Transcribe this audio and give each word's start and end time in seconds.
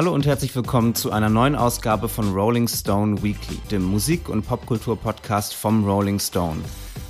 Hallo 0.00 0.14
und 0.14 0.24
herzlich 0.24 0.56
willkommen 0.56 0.94
zu 0.94 1.12
einer 1.12 1.28
neuen 1.28 1.54
Ausgabe 1.54 2.08
von 2.08 2.32
Rolling 2.32 2.68
Stone 2.68 3.22
Weekly, 3.22 3.58
dem 3.70 3.84
Musik- 3.84 4.30
und 4.30 4.46
Popkultur-Podcast 4.46 5.54
vom 5.54 5.84
Rolling 5.84 6.18
Stone. 6.18 6.56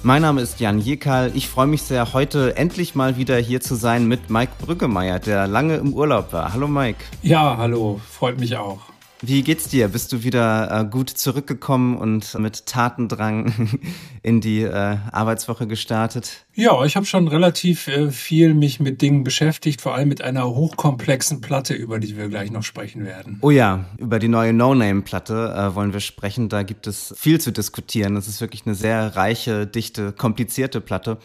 Mein 0.03 0.23
Name 0.23 0.41
ist 0.41 0.59
Jan 0.59 0.81
Jekal. 0.81 1.31
Ich 1.37 1.49
freue 1.49 1.69
mich 1.69 1.83
sehr, 1.83 2.13
heute 2.15 2.57
endlich 2.57 2.97
mal 2.97 3.17
wieder 3.17 3.37
hier 3.37 3.61
zu 3.61 3.77
sein 3.77 4.09
mit 4.09 4.29
Mike 4.29 4.55
Brüggemeier, 4.61 5.21
der 5.21 5.47
lange 5.47 5.77
im 5.77 5.95
Urlaub 5.95 6.33
war. 6.33 6.53
Hallo 6.53 6.67
Mike. 6.67 6.99
Ja, 7.23 7.59
hallo, 7.59 8.01
freut 8.11 8.41
mich 8.41 8.57
auch. 8.57 8.81
Wie 9.23 9.43
geht's 9.43 9.69
dir? 9.69 9.89
Bist 9.89 10.13
du 10.13 10.23
wieder 10.23 10.81
äh, 10.81 10.85
gut 10.87 11.11
zurückgekommen 11.11 11.97
und 11.97 12.39
mit 12.39 12.65
Tatendrang 12.65 13.79
in 14.23 14.41
die 14.41 14.63
äh, 14.63 14.97
Arbeitswoche 15.13 15.67
gestartet? 15.67 16.47
Ja, 16.55 16.83
ich 16.85 16.97
habe 16.97 17.05
schon 17.05 17.29
relativ 17.29 17.87
äh, 17.89 18.11
viel 18.11 18.55
mich 18.55 18.81
mit 18.81 19.03
Dingen 19.03 19.23
beschäftigt, 19.23 19.83
vor 19.83 19.95
allem 19.95 20.09
mit 20.09 20.23
einer 20.23 20.49
hochkomplexen 20.49 21.43
Platte, 21.43 21.75
über 21.75 21.99
die 21.99 22.17
wir 22.17 22.29
gleich 22.29 22.51
noch 22.51 22.63
sprechen 22.63 23.05
werden. 23.05 23.39
Oh 23.43 23.51
ja, 23.51 23.85
über 23.99 24.19
die 24.19 24.29
neue 24.29 24.55
No-Name-Platte 24.55 25.55
äh, 25.55 25.75
wollen 25.75 25.93
wir 25.93 26.01
sprechen. 26.01 26.49
Da 26.49 26.63
gibt 26.63 26.87
es 26.87 27.15
viel 27.19 27.41
zu 27.41 27.53
diskutieren. 27.53 28.15
Das 28.15 28.27
ist 28.27 28.41
wirklich 28.41 28.65
eine 28.65 28.75
sehr 28.75 29.17
reiche, 29.17 29.67
dichte, 29.67 30.13
komplizierte 30.13 30.81
Platte. 30.81 31.19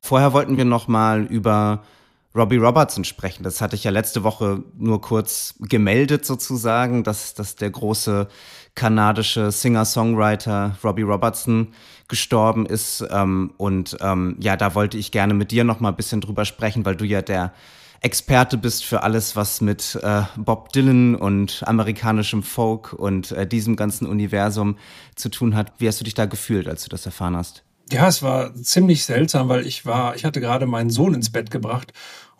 Vorher 0.00 0.32
wollten 0.32 0.56
wir 0.56 0.64
noch 0.64 0.88
mal 0.88 1.24
über 1.26 1.84
Robbie 2.34 2.56
Robertson 2.56 3.04
sprechen. 3.04 3.42
Das 3.42 3.60
hatte 3.60 3.76
ich 3.76 3.84
ja 3.84 3.90
letzte 3.90 4.24
Woche 4.24 4.62
nur 4.76 5.00
kurz 5.00 5.54
gemeldet 5.60 6.24
sozusagen, 6.24 7.04
dass, 7.04 7.34
dass 7.34 7.56
der 7.56 7.70
große 7.70 8.28
kanadische 8.74 9.50
Singer-Songwriter 9.50 10.76
Robbie 10.82 11.02
Robertson 11.02 11.68
gestorben 12.08 12.66
ist. 12.66 13.04
Ähm, 13.10 13.52
und 13.58 13.96
ähm, 14.00 14.36
ja, 14.40 14.56
da 14.56 14.74
wollte 14.74 14.98
ich 14.98 15.12
gerne 15.12 15.34
mit 15.34 15.50
dir 15.50 15.64
noch 15.64 15.80
mal 15.80 15.90
ein 15.90 15.96
bisschen 15.96 16.20
drüber 16.20 16.44
sprechen, 16.44 16.84
weil 16.84 16.96
du 16.96 17.04
ja 17.04 17.22
der 17.22 17.52
Experte 18.00 18.58
bist 18.58 18.84
für 18.84 19.04
alles, 19.04 19.36
was 19.36 19.60
mit 19.60 19.98
äh, 20.02 20.22
Bob 20.36 20.72
Dylan 20.72 21.14
und 21.14 21.62
amerikanischem 21.66 22.42
Folk 22.42 22.92
und 22.92 23.30
äh, 23.30 23.46
diesem 23.46 23.76
ganzen 23.76 24.06
Universum 24.06 24.76
zu 25.14 25.28
tun 25.28 25.54
hat. 25.54 25.72
Wie 25.78 25.86
hast 25.86 26.00
du 26.00 26.04
dich 26.04 26.14
da 26.14 26.26
gefühlt, 26.26 26.66
als 26.66 26.82
du 26.82 26.88
das 26.88 27.06
erfahren 27.06 27.36
hast? 27.36 27.62
Ja, 27.92 28.08
es 28.08 28.22
war 28.22 28.54
ziemlich 28.54 29.04
seltsam, 29.04 29.48
weil 29.48 29.66
ich 29.66 29.86
war, 29.86 30.16
ich 30.16 30.24
hatte 30.24 30.40
gerade 30.40 30.66
meinen 30.66 30.90
Sohn 30.90 31.14
ins 31.14 31.30
Bett 31.30 31.50
gebracht 31.50 31.92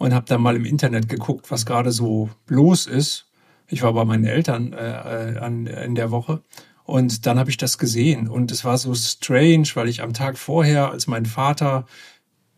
und 0.02 0.12
habe 0.12 0.26
dann 0.26 0.42
mal 0.42 0.56
im 0.56 0.64
Internet 0.64 1.08
geguckt, 1.08 1.52
was 1.52 1.64
gerade 1.64 1.92
so 1.92 2.28
los 2.48 2.88
ist. 2.88 3.26
Ich 3.68 3.84
war 3.84 3.92
bei 3.92 4.04
meinen 4.04 4.24
Eltern 4.24 4.72
äh, 4.72 5.38
an, 5.40 5.66
in 5.68 5.94
der 5.94 6.10
Woche 6.10 6.42
und 6.82 7.24
dann 7.24 7.38
habe 7.38 7.50
ich 7.50 7.56
das 7.56 7.78
gesehen 7.78 8.26
und 8.26 8.50
es 8.50 8.64
war 8.64 8.76
so 8.78 8.96
strange, 8.96 9.68
weil 9.74 9.88
ich 9.88 10.02
am 10.02 10.12
Tag 10.12 10.38
vorher, 10.38 10.90
als 10.90 11.06
mein 11.06 11.24
Vater 11.24 11.86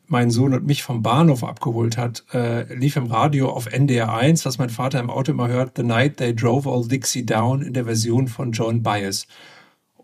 meinen 0.07 0.31
Sohn 0.31 0.55
und 0.55 0.65
mich 0.65 0.83
vom 0.83 1.03
Bahnhof 1.03 1.45
abgeholt 1.45 1.99
hat, 1.99 2.25
äh, 2.33 2.73
lief 2.75 2.97
im 2.97 3.07
Radio 3.07 3.51
auf 3.51 3.67
NDR 3.67 4.15
1, 4.15 4.47
was 4.47 4.57
mein 4.57 4.71
Vater 4.71 4.99
im 4.99 5.11
Auto 5.11 5.33
immer 5.33 5.49
hört, 5.49 5.77
The 5.77 5.83
Night 5.83 6.17
They 6.17 6.35
Drove 6.35 6.71
All 6.71 6.89
Dixie 6.89 7.27
Down 7.27 7.61
in 7.61 7.75
der 7.75 7.85
Version 7.85 8.27
von 8.27 8.53
John 8.53 8.83
Bias. 8.83 9.27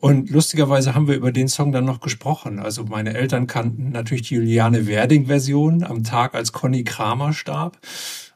Und 0.01 0.31
lustigerweise 0.31 0.95
haben 0.95 1.09
wir 1.09 1.15
über 1.15 1.31
den 1.31 1.49
Song 1.49 1.73
dann 1.73 1.85
noch 1.85 2.01
gesprochen. 2.01 2.59
Also 2.59 2.85
meine 2.85 3.13
Eltern 3.13 3.47
kannten 3.47 3.91
natürlich 3.91 4.29
die 4.29 4.37
Juliane 4.37 4.87
Werding-Version 4.87 5.85
am 5.85 6.05
Tag, 6.05 6.35
als 6.35 6.53
Conny 6.53 6.85
Kramer 6.85 7.35
starb 7.35 7.79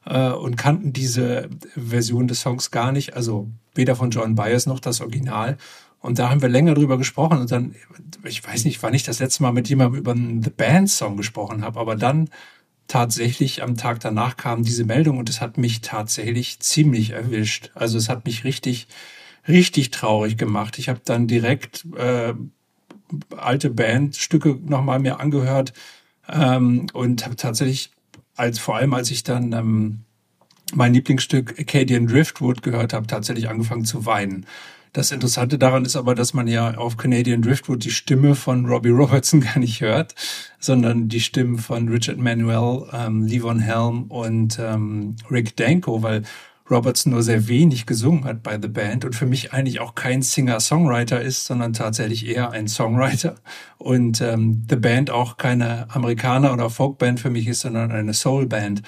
äh, 0.05 0.29
und 0.29 0.57
kannten 0.57 0.93
diese 0.93 1.49
Version 1.75 2.29
des 2.29 2.43
Songs 2.43 2.71
gar 2.71 2.93
nicht. 2.93 3.17
Also 3.17 3.49
weder 3.75 3.97
von 3.97 4.11
John 4.11 4.35
Byers 4.35 4.67
noch 4.67 4.79
das 4.79 5.01
Original. 5.01 5.57
Und 6.01 6.19
da 6.19 6.29
haben 6.29 6.43
wir 6.43 6.51
länger 6.51 6.75
drüber 6.75 6.99
gesprochen 6.99 7.39
und 7.39 7.51
dann, 7.51 7.75
ich 8.25 8.47
weiß 8.47 8.67
nicht, 8.67 8.83
wann 8.83 8.93
ich 8.93 9.05
das 9.05 9.21
letzte 9.21 9.43
Mal 9.43 9.53
mit 9.53 9.71
jemandem 9.71 9.99
über 9.99 10.13
einen 10.13 10.43
The 10.43 10.51
Band 10.51 10.91
Song 10.91 11.17
gesprochen 11.17 11.65
habe, 11.65 11.81
aber 11.81 11.97
dann 11.97 12.29
tatsächlich 12.89 13.63
am 13.63 13.79
Tag 13.79 14.01
danach 14.01 14.37
kam 14.37 14.65
diese 14.65 14.85
Meldung 14.85 15.17
und 15.17 15.31
es 15.31 15.41
hat 15.41 15.57
mich 15.57 15.81
tatsächlich 15.81 16.61
ziemlich 16.61 17.13
erwischt. 17.13 17.71
Also 17.75 17.97
es 17.97 18.11
hat 18.11 18.27
mich 18.27 18.45
richtig 18.45 18.87
richtig 19.49 19.91
traurig 19.91 20.37
gemacht. 20.37 20.79
Ich 20.79 20.89
habe 20.89 21.01
dann 21.05 21.27
direkt 21.27 21.87
äh, 21.97 22.35
alte 23.37 23.71
Bandstücke 23.71 24.59
nochmal 24.65 24.99
mir 24.99 25.21
angehört 25.21 25.73
ähm, 26.29 26.87
und 26.93 27.25
habe 27.25 27.37
tatsächlich, 27.37 27.91
als 28.37 28.59
vor 28.59 28.77
allem 28.77 28.95
als 28.95 29.11
ich 29.11 29.23
dann 29.23 29.53
ähm, 29.53 30.01
mein 30.75 30.95
Lieblingsstück 30.95 31.59
Acadian 31.59 32.07
Driftwood 32.07 32.63
gehört 32.63 32.93
habe, 32.93 33.07
tatsächlich 33.07 33.49
angefangen 33.49 33.85
zu 33.85 34.07
weinen. 34.07 34.47
Das 34.93 35.11
Interessante 35.11 35.59
daran 35.59 35.85
ist 35.85 35.97
aber, 35.97 36.15
dass 36.15 36.35
man 36.35 36.47
ja 36.47 36.77
auf 36.77 36.97
Canadian 36.97 37.43
Driftwood 37.43 37.85
die 37.85 37.91
Stimme 37.91 38.37
von 38.37 38.65
Robbie 38.67 38.91
Robertson 38.91 39.41
gar 39.41 39.59
nicht 39.59 39.81
hört, 39.81 40.15
sondern 40.61 41.09
die 41.09 41.21
Stimmen 41.21 41.59
von 41.59 41.89
Richard 41.89 42.19
Manuel, 42.19 42.89
ähm, 42.93 43.27
Levon 43.27 43.59
Helm 43.59 44.05
und 44.05 44.59
ähm, 44.61 45.17
Rick 45.31 45.57
Danko, 45.57 46.03
weil 46.03 46.23
Robertson 46.71 47.13
nur 47.13 47.23
sehr 47.23 47.47
wenig 47.49 47.87
gesungen 47.87 48.25
hat 48.25 48.43
bei 48.43 48.59
The 48.61 48.69
Band 48.69 49.05
und 49.05 49.15
für 49.15 49.27
mich 49.27 49.53
eigentlich 49.53 49.81
auch 49.81 49.95
kein 49.95 50.23
Singer-Songwriter 50.23 51.21
ist, 51.21 51.45
sondern 51.45 51.75
tatsächlich 51.75 52.27
eher 52.27 52.53
ein 52.53 52.69
Songwriter. 52.69 53.35
Und 53.79 54.21
ähm, 54.23 54.65
The 54.69 54.77
Band 54.77 55.11
auch 55.11 55.37
keine 55.37 55.91
Amerikaner- 55.91 56.53
oder 56.53 56.71
Folkband 56.71 57.21
für 57.21 57.31
mich 57.31 57.47
ist, 57.47 57.61
sondern 57.61 57.93
eine 57.93 58.15
Soul-Band. 58.15 58.83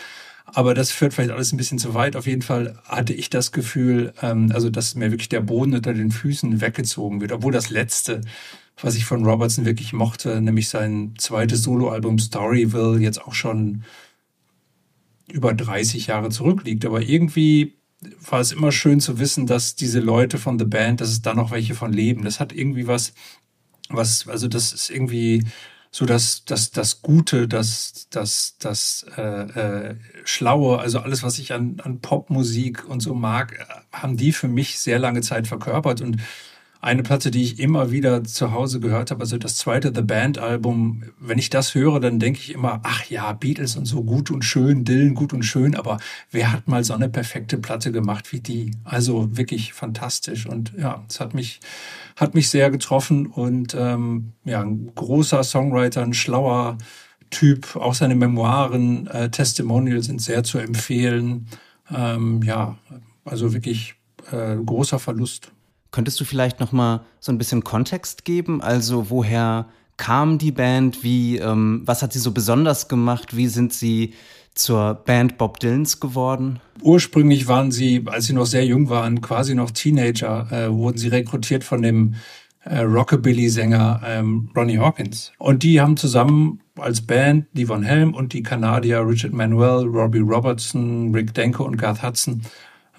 Aber 0.47 0.75
das 0.75 0.91
führt 0.91 1.13
vielleicht 1.13 1.33
alles 1.33 1.53
ein 1.53 1.59
bisschen 1.59 1.79
zu 1.79 1.93
weit. 1.93 2.17
Auf 2.17 2.27
jeden 2.27 2.43
Fall 2.43 2.79
hatte 2.85 3.13
ich 3.13 3.29
das 3.29 3.53
Gefühl, 3.53 4.15
ähm, 4.23 4.51
also 4.55 4.71
dass 4.71 4.95
mir 4.95 5.11
wirklich 5.11 5.29
der 5.29 5.41
Boden 5.41 5.75
unter 5.75 5.93
den 5.93 6.11
Füßen 6.11 6.61
weggezogen 6.61 7.21
wird, 7.21 7.33
obwohl 7.33 7.53
das 7.53 7.69
letzte 7.69 8.23
was 8.83 8.95
ich 8.95 9.05
von 9.05 9.25
Robertson 9.25 9.65
wirklich 9.65 9.93
mochte, 9.93 10.41
nämlich 10.41 10.69
sein 10.69 11.15
zweites 11.19 11.63
Soloalbum 11.63 12.19
Storyville, 12.19 13.01
jetzt 13.01 13.23
auch 13.23 13.33
schon 13.33 13.85
über 15.31 15.55
30 15.55 16.09
Jahre 16.09 16.31
zurückliegt. 16.31 16.85
Aber 16.85 17.03
irgendwie 17.03 17.77
war 18.29 18.41
es 18.41 18.53
immer 18.53 18.73
schön 18.73 19.01
zu 19.01 19.19
wissen, 19.19 19.47
dass 19.47 19.75
diese 19.75 20.01
Leute 20.01 20.39
von 20.39 20.59
The 20.59 20.65
Band, 20.65 21.01
dass 21.01 21.09
es 21.09 21.23
da 21.23 21.35
noch 21.35 21.51
welche 21.51 21.75
von 21.75 21.93
leben. 21.93 22.25
Das 22.25 22.41
hat 22.41 22.53
irgendwie 22.53 22.87
was, 22.87 23.15
was, 23.89 24.29
also 24.29 24.49
das 24.49 24.73
ist 24.73 24.91
irgendwie 24.91 25.45
so 25.91 26.05
das, 26.05 26.45
das, 26.45 26.71
das 26.73 27.01
Gute, 27.01 27.49
das, 27.49 28.07
das, 28.11 28.57
das 28.59 29.07
äh, 29.17 29.23
äh, 29.23 29.97
Schlaue, 30.25 30.79
also 30.79 30.99
alles, 30.99 31.23
was 31.23 31.39
ich 31.39 31.55
an, 31.55 31.81
an 31.83 32.01
Popmusik 32.01 32.87
und 32.87 33.01
so 33.01 33.15
mag, 33.15 33.67
haben 33.93 34.17
die 34.19 34.33
für 34.33 34.49
mich 34.49 34.79
sehr 34.79 34.99
lange 34.99 35.23
Zeit 35.23 35.47
verkörpert 35.47 36.03
und 36.03 36.19
eine 36.81 37.03
Platte, 37.03 37.31
die 37.31 37.43
ich 37.43 37.59
immer 37.59 37.91
wieder 37.91 38.25
zu 38.25 38.53
Hause 38.53 38.81
gehört 38.81 39.11
habe, 39.11 39.23
also 39.23 39.39
das 39.39 39.57
zweite 39.57 39.93
The 39.95 40.03
Band 40.03 40.39
Album. 40.39 41.05
Wenn 41.19 41.39
ich 41.39 41.51
das 41.51 41.75
höre, 41.75 42.01
dann 42.01 42.19
denke 42.19 42.41
ich 42.41 42.53
immer, 42.53 42.81
ach 42.85 43.05
ja, 43.07 43.33
Beatles 43.33 43.77
und 43.77 43.87
so 43.87 44.05
gut 44.05 44.31
und 44.31 44.45
schön, 44.45 44.85
Dylan 44.85 45.15
gut 45.15 45.33
und 45.33 45.43
schön, 45.43 45.75
aber 45.75 45.99
wer 46.31 46.53
hat 46.53 46.69
mal 46.69 46.85
so 46.85 46.95
eine 46.95 47.09
perfekte 47.09 47.59
Platte 47.59 47.93
gemacht 47.93 48.33
wie 48.33 48.41
die? 48.41 48.71
Also 48.85 49.37
wirklich 49.37 49.73
fantastisch 49.73 50.47
und 50.47 50.73
ja, 50.79 51.05
es 51.09 51.21
hat 51.21 51.35
mich 51.35 51.61
hat 52.17 52.35
mich 52.35 52.49
sehr 52.49 52.71
getroffen 52.71 53.27
und 53.27 53.77
ähm, 53.79 54.33
ja, 54.45 54.63
ein 54.63 54.93
großer 54.95 55.45
Songwriter, 55.45 56.03
ein 56.03 56.15
schlauer 56.15 56.79
Typ, 57.31 57.77
auch 57.77 57.95
seine 57.95 58.15
Memoiren, 58.15 59.07
äh, 59.09 59.31
Testimonials 59.31 60.07
sind 60.07 60.23
sehr 60.23 60.45
zu 60.45 60.59
empfehlen. 60.59 61.49
Ähm, 61.95 62.43
ja, 62.43 62.79
also 63.25 63.53
wirklich 63.53 63.97
äh, 64.31 64.57
großer 64.57 64.99
Verlust. 64.99 65.53
Könntest 65.97 66.21
du 66.21 66.27
vielleicht 66.27 66.61
noch 66.61 66.73
mal 66.73 67.07
so 67.21 67.33
ein 67.33 67.39
bisschen 67.39 67.65
Kontext 67.65 68.27
geben? 68.27 68.61
Also 68.61 69.09
woher 69.09 69.65
kam 69.97 70.37
die 70.37 70.53
Band? 70.53 71.03
Wie, 71.03 71.39
ähm, 71.39 71.85
was 71.87 72.03
hat 72.03 72.13
sie 72.13 72.19
so 72.19 72.33
besonders 72.33 72.89
gemacht? 72.89 73.35
Wie 73.35 73.47
sind 73.47 73.73
sie 73.73 74.13
zur 74.55 74.93
Band 74.93 75.39
Bob 75.39 75.59
Dylans 75.59 75.99
geworden? 75.99 76.61
Ursprünglich 76.83 77.49
waren 77.49 77.73
sie, 77.73 78.05
als 78.05 78.27
sie 78.27 78.35
noch 78.35 78.45
sehr 78.45 78.67
jung 78.67 78.91
waren, 78.91 79.23
quasi 79.23 79.55
noch 79.55 79.71
Teenager, 79.71 80.47
äh, 80.53 80.71
wurden 80.71 80.99
sie 80.99 81.09
rekrutiert 81.09 81.65
von 81.65 81.81
dem 81.81 82.17
äh, 82.65 82.81
Rockabilly-Sänger 82.81 84.03
ähm, 84.05 84.51
Ronnie 84.55 84.77
Hawkins. 84.77 85.33
Und 85.39 85.63
die 85.63 85.81
haben 85.81 85.97
zusammen 85.97 86.61
als 86.77 87.01
Band 87.01 87.47
die 87.55 87.65
Von 87.65 87.83
Helm 87.83 88.13
und 88.13 88.35
die 88.35 88.43
Kanadier 88.43 89.01
Richard 89.01 89.33
Manuel, 89.33 89.87
Robbie 89.87 90.19
Robertson, 90.19 91.15
Rick 91.15 91.33
Denko 91.33 91.65
und 91.65 91.79
Garth 91.79 92.03
Hudson 92.03 92.43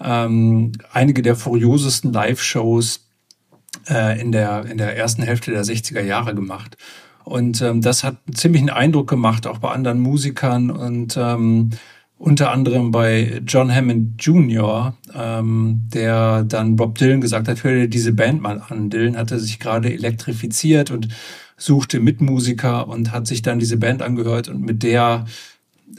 ähm, 0.02 0.72
einige 0.92 1.22
der 1.22 1.36
furiosesten 1.36 2.12
Live-Shows 2.12 3.08
äh, 3.88 4.20
in, 4.20 4.32
der, 4.32 4.66
in 4.66 4.78
der 4.78 4.96
ersten 4.96 5.22
Hälfte 5.22 5.50
der 5.50 5.64
60er 5.64 6.02
Jahre 6.02 6.34
gemacht. 6.34 6.76
Und 7.24 7.60
ähm, 7.60 7.82
das 7.82 8.04
hat 8.04 8.16
einen 8.26 8.36
ziemlichen 8.36 8.70
Eindruck 8.70 9.08
gemacht, 9.08 9.46
auch 9.46 9.58
bei 9.58 9.70
anderen 9.70 10.00
Musikern 10.00 10.70
und 10.70 11.16
ähm, 11.18 11.70
unter 12.16 12.50
anderem 12.50 12.90
bei 12.90 13.40
John 13.46 13.72
Hammond 13.72 14.22
Jr., 14.24 14.96
ähm, 15.14 15.82
der 15.92 16.42
dann 16.42 16.74
Bob 16.74 16.98
Dylan 16.98 17.20
gesagt 17.20 17.46
hat, 17.46 17.62
hör 17.62 17.74
dir 17.74 17.88
diese 17.88 18.12
Band 18.12 18.42
mal 18.42 18.62
an. 18.68 18.90
Dylan 18.90 19.16
hatte 19.16 19.38
sich 19.38 19.60
gerade 19.60 19.92
elektrifiziert 19.92 20.90
und 20.90 21.08
suchte 21.56 22.00
Mitmusiker 22.00 22.88
und 22.88 23.12
hat 23.12 23.26
sich 23.26 23.42
dann 23.42 23.58
diese 23.58 23.76
Band 23.76 24.02
angehört 24.02 24.48
und 24.48 24.62
mit 24.62 24.82
der 24.82 25.26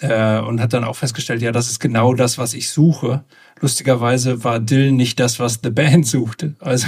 äh, 0.02 0.40
und 0.40 0.62
hat 0.62 0.74
dann 0.74 0.84
auch 0.84 0.96
festgestellt, 0.96 1.42
ja, 1.42 1.52
das 1.52 1.70
ist 1.70 1.80
genau 1.80 2.14
das, 2.14 2.38
was 2.38 2.54
ich 2.54 2.70
suche. 2.70 3.24
Lustigerweise 3.62 4.44
war 4.44 4.60
Dylan 4.60 4.96
nicht 4.96 5.20
das, 5.20 5.40
was 5.40 5.60
The 5.64 5.70
Band 5.70 6.06
suchte. 6.08 6.56
Also 6.60 6.88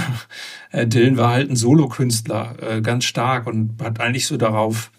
äh, 0.70 0.86
Dylan 0.86 1.16
war 1.16 1.30
halt 1.30 1.50
ein 1.50 1.56
Solokünstler, 1.56 2.56
äh, 2.60 2.80
ganz 2.80 3.04
stark 3.04 3.46
und 3.46 3.82
hat 3.82 4.00
eigentlich 4.00 4.26
so 4.26 4.36
darauf 4.36 4.90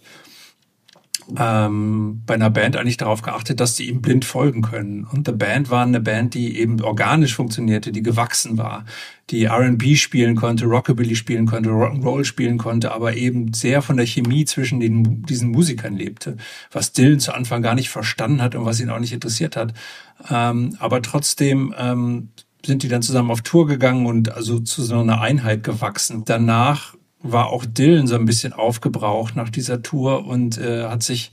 ähm, 1.38 2.22
bei 2.26 2.34
einer 2.34 2.50
Band 2.50 2.76
eigentlich 2.76 2.98
darauf 2.98 3.22
geachtet, 3.22 3.60
dass 3.60 3.76
die 3.76 3.90
ihm 3.90 4.02
blind 4.02 4.26
folgen 4.26 4.62
können. 4.62 5.06
Und 5.06 5.28
The 5.28 5.34
Band 5.34 5.70
war 5.70 5.84
eine 5.84 6.00
Band, 6.00 6.34
die 6.34 6.60
eben 6.60 6.82
organisch 6.82 7.36
funktionierte, 7.36 7.92
die 7.92 8.04
gewachsen 8.04 8.58
war, 8.58 8.86
die 9.30 9.46
R&B 9.46 9.96
spielen 9.96 10.36
konnte, 10.36 10.66
Rockabilly 10.66 11.16
spielen 11.16 11.46
konnte, 11.46 11.70
Rock'n'Roll 11.70 12.26
spielen 12.26 12.58
konnte, 12.58 12.92
aber 12.92 13.16
eben 13.16 13.54
sehr 13.54 13.82
von 13.82 13.98
der 13.98 14.06
Chemie 14.06 14.46
zwischen 14.46 14.80
den, 14.80 15.24
diesen 15.24 15.52
Musikern 15.52 15.96
lebte, 15.96 16.38
was 16.72 16.92
Dylan 16.92 17.20
zu 17.20 17.34
Anfang 17.34 17.62
gar 17.62 17.76
nicht 17.76 17.90
verstanden 17.90 18.42
hat 18.42 18.56
und 18.56 18.66
was 18.66 18.80
ihn 18.80 18.90
auch 18.90 19.00
nicht 19.00 19.14
interessiert 19.14 19.56
hat. 19.56 19.74
Ähm, 20.30 20.76
aber 20.80 21.02
trotzdem 21.02 21.74
ähm, 21.78 22.30
sind 22.66 22.84
die 22.84 22.88
dann 22.88 23.02
zusammen 23.02 23.32
auf 23.32 23.42
Tour 23.42 23.68
gegangen 23.68 24.06
und 24.06 24.34
also 24.34 24.60
zu 24.60 24.84
so 24.84 25.00
einer 25.00 25.22
Einheit 25.22 25.64
gewachsen. 25.64 26.24
Danach 26.26 26.96
war 27.24 27.48
auch 27.48 27.66
Dylan 27.66 28.06
so 28.06 28.16
ein 28.16 28.26
bisschen 28.26 28.54
aufgebraucht 28.54 29.36
nach 29.36 29.50
dieser 29.50 29.82
Tour 29.82 30.28
und 30.28 30.58
äh, 30.58 30.84
hat 30.84 31.02
sich 31.02 31.32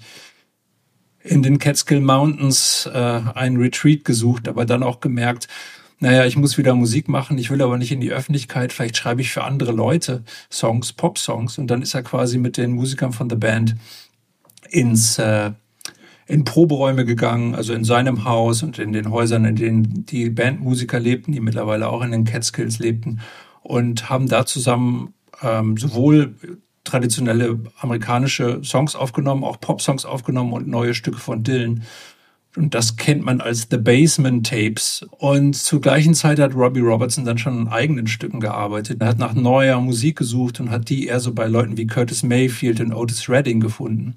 in 1.22 1.42
den 1.42 1.58
Catskill 1.58 2.00
Mountains 2.00 2.88
äh, 2.92 3.20
einen 3.34 3.58
Retreat 3.58 4.04
gesucht, 4.04 4.48
aber 4.48 4.64
dann 4.64 4.82
auch 4.82 5.00
gemerkt, 5.00 5.48
naja, 5.98 6.24
ich 6.24 6.36
muss 6.36 6.56
wieder 6.56 6.74
Musik 6.74 7.08
machen, 7.08 7.36
ich 7.36 7.50
will 7.50 7.60
aber 7.60 7.76
nicht 7.76 7.92
in 7.92 8.00
die 8.00 8.12
Öffentlichkeit, 8.12 8.72
vielleicht 8.72 8.96
schreibe 8.96 9.20
ich 9.20 9.30
für 9.30 9.44
andere 9.44 9.72
Leute 9.72 10.24
Songs, 10.50 10.94
Pop-Songs. 10.94 11.58
Und 11.58 11.66
dann 11.66 11.82
ist 11.82 11.92
er 11.92 12.02
quasi 12.02 12.38
mit 12.38 12.56
den 12.56 12.72
Musikern 12.72 13.12
von 13.12 13.28
der 13.28 13.36
Band 13.36 13.76
ins 14.70 15.18
äh, 15.18 15.50
in 16.26 16.44
Proberäume 16.44 17.04
gegangen, 17.04 17.56
also 17.56 17.74
in 17.74 17.84
seinem 17.84 18.24
Haus 18.24 18.62
und 18.62 18.78
in 18.78 18.92
den 18.92 19.10
Häusern, 19.10 19.44
in 19.44 19.56
denen 19.56 20.06
die 20.06 20.30
Bandmusiker 20.30 21.00
lebten, 21.00 21.32
die 21.32 21.40
mittlerweile 21.40 21.88
auch 21.88 22.02
in 22.02 22.12
den 22.12 22.24
Catskills 22.24 22.78
lebten 22.78 23.20
und 23.62 24.08
haben 24.08 24.28
da 24.28 24.46
zusammen 24.46 25.12
ähm, 25.42 25.76
sowohl 25.76 26.34
traditionelle 26.84 27.60
amerikanische 27.78 28.60
Songs 28.64 28.94
aufgenommen, 28.94 29.44
auch 29.44 29.60
Pop-Songs 29.60 30.04
aufgenommen 30.04 30.52
und 30.52 30.66
neue 30.66 30.94
Stücke 30.94 31.18
von 31.18 31.42
Dylan. 31.42 31.82
Und 32.56 32.74
das 32.74 32.96
kennt 32.96 33.24
man 33.24 33.40
als 33.40 33.68
The 33.70 33.76
Basement 33.76 34.44
Tapes. 34.44 35.06
Und 35.18 35.54
zur 35.54 35.80
gleichen 35.80 36.14
Zeit 36.14 36.40
hat 36.40 36.54
Robbie 36.54 36.80
Robertson 36.80 37.24
dann 37.24 37.38
schon 37.38 37.56
an 37.56 37.68
eigenen 37.68 38.08
Stücken 38.08 38.40
gearbeitet. 38.40 39.00
Er 39.00 39.08
hat 39.08 39.18
nach 39.18 39.34
neuer 39.34 39.80
Musik 39.80 40.18
gesucht 40.18 40.58
und 40.58 40.70
hat 40.70 40.88
die 40.88 41.06
eher 41.06 41.20
so 41.20 41.32
bei 41.32 41.46
Leuten 41.46 41.76
wie 41.76 41.86
Curtis 41.86 42.24
Mayfield 42.24 42.80
und 42.80 42.92
Otis 42.92 43.28
Redding 43.28 43.60
gefunden. 43.60 44.16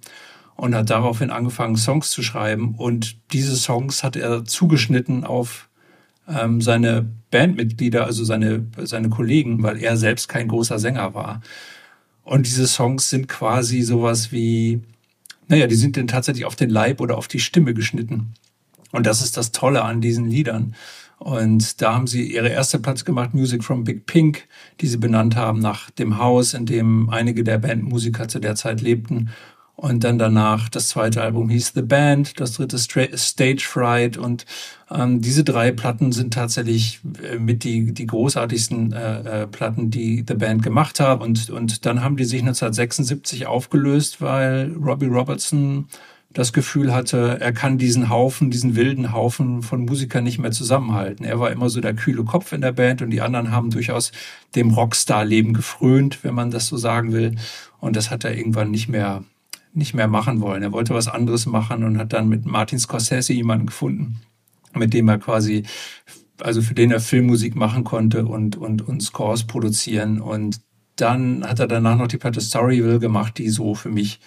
Und 0.55 0.73
hat 0.73 0.89
daraufhin 0.89 1.29
angefangen, 1.29 1.75
Songs 1.75 2.09
zu 2.09 2.23
schreiben. 2.23 2.75
Und 2.75 3.17
diese 3.33 3.55
Songs 3.55 4.03
hat 4.03 4.15
er 4.15 4.45
zugeschnitten 4.45 5.25
auf 5.25 5.69
ähm, 6.27 6.61
seine 6.61 7.09
Bandmitglieder, 7.31 8.05
also 8.05 8.23
seine, 8.23 8.65
seine 8.83 9.09
Kollegen, 9.09 9.63
weil 9.63 9.81
er 9.81 9.97
selbst 9.97 10.29
kein 10.29 10.47
großer 10.47 10.79
Sänger 10.79 11.13
war. 11.13 11.41
Und 12.23 12.45
diese 12.45 12.67
Songs 12.67 13.09
sind 13.09 13.27
quasi 13.27 13.81
sowas 13.81 14.31
wie, 14.31 14.81
naja, 15.47 15.67
die 15.67 15.75
sind 15.75 15.97
dann 15.97 16.07
tatsächlich 16.07 16.45
auf 16.45 16.55
den 16.55 16.69
Leib 16.69 17.01
oder 17.01 17.17
auf 17.17 17.27
die 17.27 17.39
Stimme 17.39 17.73
geschnitten. 17.73 18.33
Und 18.91 19.05
das 19.05 19.21
ist 19.21 19.35
das 19.35 19.51
Tolle 19.51 19.83
an 19.83 20.01
diesen 20.01 20.29
Liedern. 20.29 20.75
Und 21.17 21.81
da 21.81 21.93
haben 21.93 22.07
sie 22.07 22.33
ihre 22.33 22.49
erste 22.49 22.79
Platz 22.79 23.05
gemacht, 23.05 23.33
Music 23.33 23.63
from 23.63 23.83
Big 23.83 24.05
Pink, 24.05 24.47
die 24.81 24.87
sie 24.87 24.97
benannt 24.97 25.35
haben 25.35 25.59
nach 25.59 25.89
dem 25.89 26.17
Haus, 26.17 26.53
in 26.53 26.65
dem 26.65 27.09
einige 27.09 27.43
der 27.43 27.59
Bandmusiker 27.59 28.27
zu 28.27 28.39
der 28.39 28.55
Zeit 28.55 28.81
lebten. 28.81 29.29
Und 29.75 30.03
dann 30.03 30.19
danach 30.19 30.69
das 30.69 30.89
zweite 30.89 31.21
Album 31.23 31.49
hieß 31.49 31.73
The 31.73 31.81
Band, 31.81 32.39
das 32.39 32.53
dritte 32.53 32.77
Stage 32.77 33.65
Fright. 33.67 34.17
Und 34.17 34.45
ähm, 34.91 35.19
diese 35.21 35.43
drei 35.43 35.71
Platten 35.71 36.11
sind 36.11 36.33
tatsächlich 36.33 37.01
äh, 37.23 37.39
mit 37.39 37.63
die, 37.63 37.91
die 37.91 38.05
großartigsten 38.05 38.93
äh, 38.93 39.41
äh, 39.43 39.47
Platten, 39.47 39.89
die 39.89 40.23
The 40.27 40.35
Band 40.35 40.61
gemacht 40.61 40.99
hat. 40.99 41.21
Und, 41.21 41.49
und 41.49 41.85
dann 41.85 42.03
haben 42.03 42.17
die 42.17 42.25
sich 42.25 42.41
1976 42.41 43.47
aufgelöst, 43.47 44.21
weil 44.21 44.73
Robbie 44.73 45.07
Robertson 45.07 45.87
das 46.33 46.53
Gefühl 46.53 46.93
hatte, 46.93 47.37
er 47.39 47.53
kann 47.53 47.77
diesen 47.77 48.09
Haufen, 48.09 48.49
diesen 48.51 48.75
wilden 48.75 49.11
Haufen 49.11 49.61
von 49.61 49.85
Musikern 49.85 50.23
nicht 50.23 50.39
mehr 50.39 50.51
zusammenhalten. 50.51 51.25
Er 51.25 51.39
war 51.39 51.51
immer 51.51 51.69
so 51.69 51.79
der 51.79 51.93
kühle 51.93 52.23
Kopf 52.23 52.53
in 52.53 52.61
der 52.61 52.71
Band 52.71 53.01
und 53.01 53.11
die 53.11 53.21
anderen 53.21 53.51
haben 53.51 53.69
durchaus 53.69 54.11
dem 54.55 54.71
Rockstar-Leben 54.71 55.53
gefrönt, 55.53 56.23
wenn 56.23 56.33
man 56.33 56.49
das 56.51 56.67
so 56.67 56.77
sagen 56.77 57.11
will. 57.11 57.35
Und 57.79 57.95
das 57.95 58.09
hat 58.09 58.23
er 58.23 58.35
irgendwann 58.35 58.71
nicht 58.71 58.87
mehr 58.87 59.23
nicht 59.73 59.93
mehr 59.93 60.07
machen 60.07 60.41
wollen. 60.41 60.63
Er 60.63 60.71
wollte 60.71 60.93
was 60.93 61.07
anderes 61.07 61.45
machen 61.45 61.83
und 61.83 61.97
hat 61.97 62.13
dann 62.13 62.29
mit 62.29 62.45
Martin 62.45 62.79
Scorsese 62.79 63.33
jemanden 63.33 63.67
gefunden, 63.67 64.21
mit 64.75 64.93
dem 64.93 65.09
er 65.09 65.17
quasi, 65.17 65.63
also 66.41 66.61
für 66.61 66.73
den 66.73 66.91
er 66.91 66.99
Filmmusik 66.99 67.55
machen 67.55 67.83
konnte 67.83 68.25
und, 68.25 68.55
und, 68.55 68.81
und 68.87 69.01
Scores 69.01 69.45
produzieren. 69.45 70.21
Und 70.21 70.61
dann 70.95 71.47
hat 71.47 71.59
er 71.59 71.67
danach 71.67 71.97
noch 71.97 72.07
die 72.07 72.17
Platte 72.17 72.41
Storyville 72.41 72.99
gemacht, 72.99 73.37
die 73.37 73.49
so 73.49 73.73
für 73.73 73.89
mich 73.89 74.19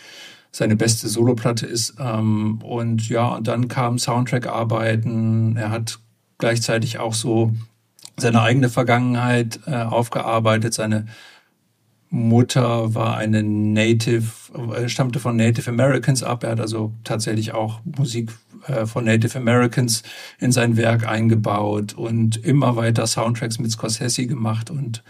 seine 0.51 0.77
beste 0.77 1.09
Soloplatte 1.09 1.67
ist. 1.67 1.95
Ähm, 2.01 2.61
und 2.63 3.09
ja, 3.09 3.29
und 3.37 3.47
dann 3.47 3.69
kam 3.69 3.99
Soundtrack-Arbeiten. 3.99 5.57
Er 5.57 5.71
hat 5.71 5.99
gleichzeitig 6.39 6.99
auch 6.99 7.15
so 7.15 7.53
seine 8.17 8.43
eigene 8.43 8.69
Vergangenheit 8.69 9.61
äh, 9.67 9.83
aufgearbeitet, 9.83 10.75
seine 10.75 11.07
Mutter 12.08 12.94
war 12.94 13.17
eine 13.17 13.43
Native, 13.43 14.31
äh, 14.75 14.88
stammte 14.88 15.19
von 15.19 15.37
Native 15.37 15.69
Americans 15.69 16.23
ab. 16.23 16.44
Er 16.44 16.53
hat 16.53 16.61
also 16.61 16.93
tatsächlich 17.05 17.53
auch 17.53 17.81
Musik 17.85 18.31
äh, 18.67 18.87
von 18.87 19.05
Native 19.05 19.37
Americans 19.38 20.03
in 20.38 20.53
sein 20.53 20.76
Werk 20.76 21.06
eingebaut 21.06 21.94
und 21.94 22.37
immer 22.44 22.76
weiter 22.76 23.06
Soundtracks 23.06 23.58
mit 23.58 23.70
Scorsese 23.73 24.26
gemacht. 24.26 24.70
Und 24.70 25.03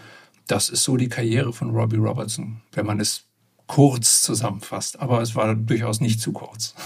das 0.47 0.69
ist 0.69 0.83
so 0.83 0.97
die 0.97 1.09
Karriere 1.09 1.53
von 1.53 1.69
Robbie 1.71 1.97
Robertson, 1.97 2.61
wenn 2.73 2.85
man 2.85 2.99
es 2.99 3.25
kurz 3.67 4.21
zusammenfasst. 4.21 4.99
Aber 4.99 5.21
es 5.21 5.35
war 5.35 5.53
durchaus 5.55 6.01
nicht 6.01 6.21
zu 6.21 6.31
kurz. 6.31 6.73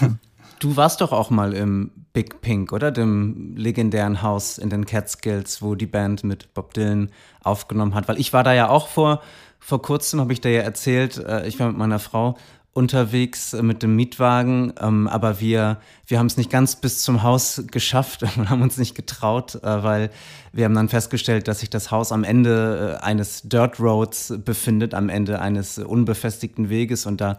Du 0.58 0.76
warst 0.76 1.00
doch 1.00 1.10
auch 1.10 1.28
mal 1.30 1.54
im 1.54 1.90
Big 2.12 2.40
Pink, 2.40 2.72
oder? 2.72 2.92
Dem 2.92 3.56
legendären 3.56 4.22
Haus 4.22 4.58
in 4.58 4.70
den 4.70 4.86
Catskills, 4.86 5.60
wo 5.60 5.74
die 5.74 5.88
Band 5.88 6.22
mit 6.22 6.54
Bob 6.54 6.72
Dylan 6.72 7.10
aufgenommen 7.42 7.96
hat. 7.96 8.06
Weil 8.06 8.20
ich 8.20 8.32
war 8.32 8.44
da 8.44 8.54
ja 8.54 8.68
auch 8.68 8.86
vor 8.86 9.22
vor 9.64 9.80
kurzem 9.80 10.20
habe 10.20 10.32
ich 10.32 10.40
dir 10.40 10.50
ja 10.50 10.62
erzählt, 10.62 11.18
äh, 11.18 11.46
ich 11.46 11.58
war 11.60 11.68
mit 11.68 11.78
meiner 11.78 12.00
Frau 12.00 12.36
unterwegs 12.72 13.52
äh, 13.52 13.62
mit 13.62 13.82
dem 13.82 13.94
Mietwagen, 13.94 14.72
ähm, 14.80 15.06
aber 15.06 15.40
wir, 15.40 15.78
wir 16.06 16.18
haben 16.18 16.26
es 16.26 16.36
nicht 16.36 16.50
ganz 16.50 16.76
bis 16.76 17.00
zum 17.00 17.22
Haus 17.22 17.62
geschafft. 17.70 18.22
Und 18.36 18.50
haben 18.50 18.60
uns 18.60 18.76
nicht 18.76 18.96
getraut, 18.96 19.54
äh, 19.56 19.82
weil 19.82 20.10
wir 20.52 20.64
haben 20.64 20.74
dann 20.74 20.88
festgestellt, 20.88 21.46
dass 21.46 21.60
sich 21.60 21.70
das 21.70 21.92
Haus 21.92 22.10
am 22.10 22.24
Ende 22.24 22.98
eines 23.02 23.42
Dirt 23.42 23.78
Roads 23.78 24.34
befindet, 24.44 24.94
am 24.94 25.08
Ende 25.08 25.40
eines 25.40 25.78
unbefestigten 25.78 26.68
Weges. 26.68 27.06
Und 27.06 27.20
da 27.20 27.38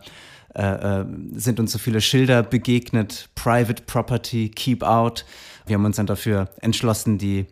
äh, 0.53 1.03
sind 1.33 1.59
uns 1.59 1.73
so 1.73 1.77
viele 1.77 1.99
Schilder 1.99 2.41
begegnet, 2.41 3.29
Private 3.35 3.83
Property, 3.83 4.49
Keep 4.49 4.83
Out. 4.83 5.25
Wir 5.65 5.75
haben 5.75 5.85
uns 5.85 5.97
dann 5.97 6.07
dafür 6.07 6.47
entschlossen, 6.61 7.17
die 7.17 7.47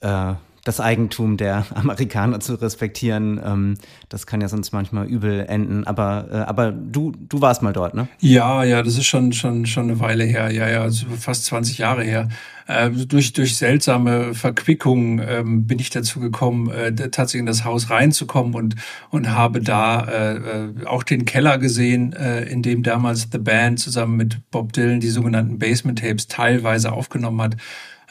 äh, 0.00 0.34
das 0.64 0.80
Eigentum 0.80 1.36
der 1.36 1.66
Amerikaner 1.74 2.40
zu 2.40 2.54
respektieren. 2.54 3.40
Ähm, 3.44 3.74
das 4.08 4.26
kann 4.26 4.40
ja 4.40 4.48
sonst 4.48 4.72
manchmal 4.72 5.06
übel 5.06 5.46
enden. 5.48 5.84
Aber, 5.86 6.28
äh, 6.30 6.36
aber 6.36 6.72
du, 6.72 7.12
du 7.28 7.40
warst 7.40 7.62
mal 7.62 7.72
dort, 7.72 7.94
ne? 7.94 8.08
Ja, 8.20 8.64
ja, 8.64 8.82
das 8.82 8.96
ist 8.96 9.06
schon, 9.06 9.32
schon, 9.32 9.66
schon 9.66 9.84
eine 9.84 10.00
Weile 10.00 10.24
her. 10.24 10.50
Ja, 10.50 10.68
ja, 10.68 10.82
also 10.82 11.06
fast 11.18 11.46
20 11.46 11.78
Jahre 11.78 12.04
her. 12.04 12.28
Äh, 12.66 12.90
durch, 12.90 13.32
durch 13.32 13.56
seltsame 13.56 14.32
Verquickungen 14.34 15.20
ähm, 15.26 15.66
bin 15.66 15.80
ich 15.80 15.90
dazu 15.90 16.20
gekommen, 16.20 16.70
äh, 16.70 16.92
tatsächlich 16.92 17.40
in 17.40 17.46
das 17.46 17.64
Haus 17.64 17.90
reinzukommen 17.90 18.54
und, 18.54 18.76
und 19.10 19.30
habe 19.30 19.60
da 19.60 20.04
äh, 20.04 20.36
äh, 20.36 20.86
auch 20.86 21.02
den 21.02 21.24
Keller 21.24 21.58
gesehen, 21.58 22.12
äh, 22.12 22.44
in 22.44 22.62
dem 22.62 22.84
damals 22.84 23.28
The 23.32 23.38
Band 23.38 23.80
zusammen 23.80 24.16
mit 24.16 24.38
Bob 24.52 24.72
Dylan 24.72 25.00
die 25.00 25.08
sogenannten 25.08 25.58
Basement 25.58 25.98
Tapes 25.98 26.28
teilweise 26.28 26.92
aufgenommen 26.92 27.42
hat. 27.42 27.56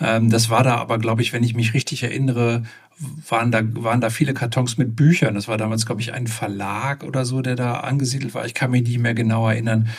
Ähm, 0.02 0.30
das 0.30 0.50
war 0.50 0.64
da 0.64 0.76
aber, 0.76 0.98
glaube 0.98 1.22
ich, 1.22 1.34
wenn 1.34 1.44
ich 1.44 1.56
mich 1.56 1.74
richtig 1.74 2.04
erinnere, 2.04 2.64
waren 3.28 3.52
da, 3.52 3.62
waren 3.64 4.02
da 4.02 4.10
viele 4.10 4.34
Kartons 4.34 4.78
mit 4.78 4.96
Büchern. 4.96 5.36
Das 5.36 5.48
war 5.48 5.58
damals, 5.58 5.86
glaube 5.86 6.02
ich, 6.02 6.14
ein 6.14 6.28
Verlag 6.28 7.04
oder 7.04 7.26
so, 7.26 7.42
der 7.42 7.56
da 7.56 7.82
angesiedelt 7.82 8.34
war. 8.34 8.46
Ich 8.46 8.54
kann 8.54 8.72
mich 8.72 8.84
nicht 8.84 9.00
mehr 9.00 9.14
genau 9.14 9.48
erinnern. 9.48 9.90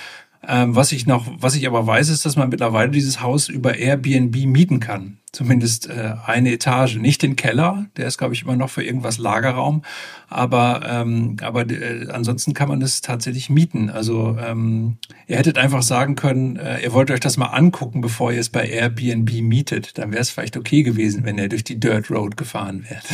Ähm, 0.47 0.75
was 0.75 0.93
ich 0.93 1.07
noch, 1.07 1.27
was 1.39 1.55
ich 1.55 1.67
aber 1.67 1.87
weiß, 1.87 2.09
ist, 2.09 2.25
dass 2.25 2.37
man 2.37 2.49
mittlerweile 2.49 2.91
dieses 2.91 3.21
Haus 3.21 3.49
über 3.49 3.77
Airbnb 3.77 4.35
mieten 4.47 4.81
kann. 4.81 5.19
Zumindest 5.33 5.89
äh, 5.89 6.15
eine 6.27 6.53
Etage, 6.53 6.97
nicht 6.97 7.23
den 7.23 7.37
Keller, 7.37 7.87
der 7.97 8.09
ist, 8.09 8.19
glaube 8.19 8.35
ich, 8.35 8.43
immer 8.43 8.57
noch 8.57 8.69
für 8.71 8.83
irgendwas 8.83 9.19
Lagerraum. 9.19 9.83
Aber, 10.29 10.83
ähm, 10.89 11.37
aber 11.41 11.69
äh, 11.71 12.09
ansonsten 12.11 12.53
kann 12.53 12.69
man 12.69 12.83
es 12.83 13.01
tatsächlich 13.01 13.49
mieten. 13.49 13.91
Also 13.91 14.37
ähm, 14.41 14.99
ihr 15.29 15.37
hättet 15.37 15.57
einfach 15.57 15.83
sagen 15.83 16.17
können, 16.17 16.57
äh, 16.57 16.83
ihr 16.83 16.93
wollt 16.93 17.11
euch 17.11 17.21
das 17.21 17.37
mal 17.37 17.47
angucken, 17.47 18.01
bevor 18.01 18.33
ihr 18.33 18.41
es 18.41 18.49
bei 18.49 18.69
Airbnb 18.69 19.31
mietet. 19.43 19.99
Dann 19.99 20.11
wäre 20.11 20.23
es 20.23 20.31
vielleicht 20.31 20.57
okay 20.57 20.83
gewesen, 20.83 21.25
wenn 21.25 21.39
ihr 21.39 21.49
durch 21.49 21.65
die 21.65 21.79
Dirt 21.79 22.11
Road 22.11 22.37
gefahren 22.37 22.85
wärt. 22.89 23.05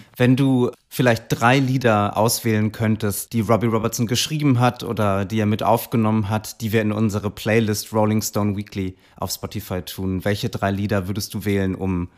wenn 0.16 0.36
du 0.36 0.70
vielleicht 0.88 1.24
drei 1.28 1.58
Lieder 1.58 2.16
auswählen 2.16 2.72
könntest, 2.72 3.32
die 3.32 3.40
Robbie 3.40 3.66
Robertson 3.66 4.06
geschrieben 4.06 4.60
hat 4.60 4.82
oder 4.82 5.24
die 5.24 5.40
er 5.40 5.46
mit 5.46 5.62
aufgenommen 5.62 6.30
hat, 6.30 6.60
die 6.60 6.72
wir 6.72 6.80
in 6.80 6.92
unsere 6.92 7.30
Playlist 7.30 7.92
Rolling 7.92 8.22
Stone 8.22 8.56
Weekly 8.56 8.96
auf 9.16 9.30
Spotify 9.30 9.82
tun, 9.82 10.24
welche 10.24 10.48
drei 10.48 10.70
Lieder 10.70 11.06
würdest 11.06 11.34
du 11.34 11.44
wählen, 11.46 11.74
um 11.74 12.08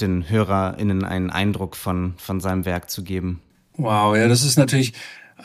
den 0.00 0.28
HörerInnen 0.28 1.04
einen 1.04 1.30
Eindruck 1.30 1.76
von, 1.76 2.14
von 2.18 2.40
seinem 2.40 2.66
Werk 2.66 2.90
zu 2.90 3.02
geben? 3.02 3.40
Wow, 3.76 4.16
ja, 4.16 4.28
das 4.28 4.44
ist 4.44 4.58
natürlich 4.58 4.92